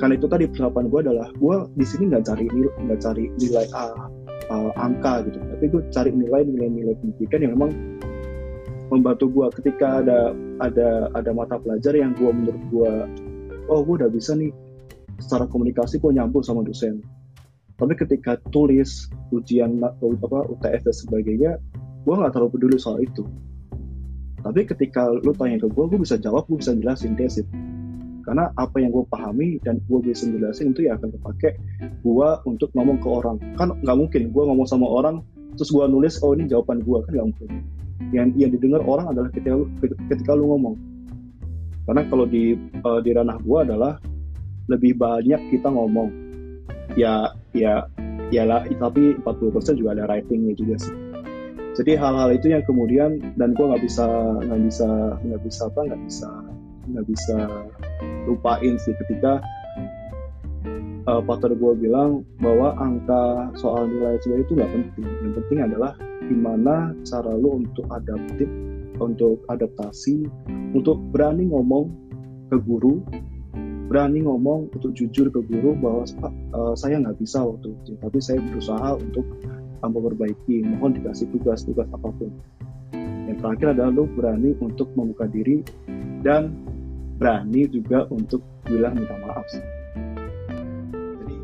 karena 0.00 0.16
itu 0.16 0.26
tadi 0.30 0.48
penerapan 0.48 0.88
gue 0.88 1.00
adalah 1.04 1.28
gue 1.36 1.56
di 1.76 1.84
sini 1.84 2.08
nggak 2.08 2.24
cari 2.24 2.46
nggak 2.48 3.00
cari 3.04 3.24
nilai 3.36 3.66
A 3.76 4.08
uh, 4.50 4.72
angka 4.78 5.26
gitu. 5.28 5.38
Tapi 5.38 5.64
gue 5.68 5.82
cari 5.92 6.10
nilai 6.14 6.42
nilai-nilai 6.46 6.94
pendidikan 6.98 7.40
yang 7.44 7.52
memang 7.58 7.70
membantu 8.90 9.30
gue 9.30 9.46
ketika 9.62 10.02
ada 10.02 10.34
ada 10.58 11.12
ada 11.14 11.30
mata 11.30 11.60
pelajar 11.62 11.94
yang 11.94 12.10
gue 12.18 12.26
menurut 12.26 12.64
gue 12.74 12.92
oh 13.70 13.86
gue 13.86 13.94
udah 14.02 14.10
bisa 14.10 14.34
nih 14.34 14.50
secara 15.22 15.46
komunikasi 15.46 16.00
gue 16.00 16.10
nyambung 16.16 16.42
sama 16.42 16.64
dosen. 16.64 17.02
Tapi 17.80 17.96
ketika 17.96 18.36
tulis 18.52 19.08
ujian 19.32 19.80
apa 19.80 20.38
UTS 20.52 20.84
dan 20.84 20.94
sebagainya 20.94 21.52
gue 22.04 22.14
nggak 22.16 22.32
terlalu 22.32 22.56
peduli 22.56 22.76
soal 22.80 23.00
itu 23.00 23.24
tapi 24.40 24.64
ketika 24.64 25.08
lu 25.08 25.32
tanya 25.36 25.60
ke 25.60 25.68
gue 25.68 25.84
gue 25.90 26.00
bisa 26.00 26.16
jawab 26.16 26.48
gue 26.48 26.58
bisa 26.58 26.72
jelasin 26.76 27.14
tesis 27.16 27.44
karena 28.24 28.52
apa 28.54 28.78
yang 28.78 28.92
gue 28.92 29.04
pahami 29.08 29.58
dan 29.64 29.80
gue 29.90 29.98
bisa 30.04 30.28
jelasin 30.28 30.70
itu 30.70 30.86
ya 30.86 30.94
akan 30.94 31.10
kepake 31.18 31.56
gue 32.04 32.28
untuk 32.46 32.70
ngomong 32.76 33.00
ke 33.00 33.08
orang. 33.08 33.36
Kan 33.56 33.74
nggak 33.80 33.96
mungkin 33.96 34.22
gue 34.30 34.42
ngomong 34.44 34.68
sama 34.68 34.86
orang 34.86 35.24
terus 35.58 35.74
gue 35.74 35.82
nulis 35.90 36.22
oh 36.22 36.36
ini 36.36 36.46
jawaban 36.46 36.84
gue 36.84 36.98
kan 37.08 37.10
nggak 37.10 37.26
mungkin. 37.26 37.48
Yang 38.14 38.28
yang 38.38 38.50
didengar 38.54 38.82
orang 38.84 39.10
adalah 39.10 39.34
ketika 39.34 39.56
ketika 40.14 40.32
lu 40.36 40.52
ngomong. 40.52 40.76
Karena 41.90 42.06
kalau 42.06 42.22
di 42.28 42.54
uh, 42.84 43.00
di 43.02 43.10
ranah 43.16 43.34
gue 43.40 43.58
adalah 43.66 43.98
lebih 44.70 44.94
banyak 45.00 45.40
kita 45.50 45.66
ngomong. 45.66 46.12
Ya 46.94 47.34
ya 47.50 47.88
ya 48.30 48.46
lah 48.46 48.62
tapi 48.78 49.18
40% 49.18 49.74
juga 49.74 49.90
ada 49.98 50.06
writingnya 50.06 50.54
juga 50.54 50.78
sih 50.78 50.94
jadi 51.78 51.98
hal-hal 51.98 52.30
itu 52.34 52.50
yang 52.50 52.64
kemudian 52.66 53.22
dan 53.38 53.54
gue 53.54 53.66
nggak 53.66 53.82
bisa 53.84 54.06
nggak 54.42 54.60
bisa 54.66 54.88
nggak 55.22 55.42
bisa 55.46 55.60
apa 55.70 55.80
nggak 55.86 56.02
bisa 56.06 56.30
nggak 56.90 57.06
bisa 57.06 57.36
lupain 58.26 58.74
sih 58.80 58.94
ketika 59.06 59.38
uh, 61.06 61.22
partner 61.22 61.54
gue 61.54 61.72
bilang 61.78 62.26
bahwa 62.42 62.74
angka 62.78 63.54
soal 63.56 63.86
nilai 63.86 64.18
sebenarnya 64.20 64.44
itu 64.46 64.54
nggak 64.58 64.72
penting. 64.72 65.06
Yang 65.22 65.34
penting 65.42 65.58
adalah 65.62 65.92
gimana 66.26 66.74
cara 67.06 67.32
lu 67.34 67.62
untuk 67.64 67.86
adaptif 67.90 68.48
untuk 69.00 69.42
adaptasi 69.48 70.28
untuk 70.76 71.00
berani 71.10 71.48
ngomong 71.48 71.88
ke 72.52 72.56
guru 72.60 73.00
berani 73.90 74.22
ngomong 74.22 74.70
untuk 74.70 74.94
jujur 74.94 75.26
ke 75.34 75.40
guru 75.50 75.74
bahwa 75.74 76.06
uh, 76.54 76.74
saya 76.78 77.02
nggak 77.02 77.18
bisa 77.18 77.42
waktu 77.42 77.74
itu 77.74 77.98
tapi 77.98 78.22
saya 78.22 78.38
berusaha 78.38 78.94
untuk 78.94 79.26
memperbaiki 79.88 80.66
mohon 80.68 80.92
dikasih 80.92 81.30
tugas-tugas 81.32 81.88
apa 81.96 82.12
pun 82.12 82.28
yang 83.30 83.38
terakhir 83.38 83.78
adalah 83.78 83.90
lu 83.94 84.04
berani 84.10 84.58
untuk 84.58 84.90
membuka 84.98 85.30
diri 85.30 85.62
dan 86.26 86.50
berani 87.20 87.70
juga 87.70 88.10
untuk 88.10 88.42
bilang 88.66 88.98
minta 88.98 89.14
maaf. 89.22 89.46
Jadi 91.22 91.36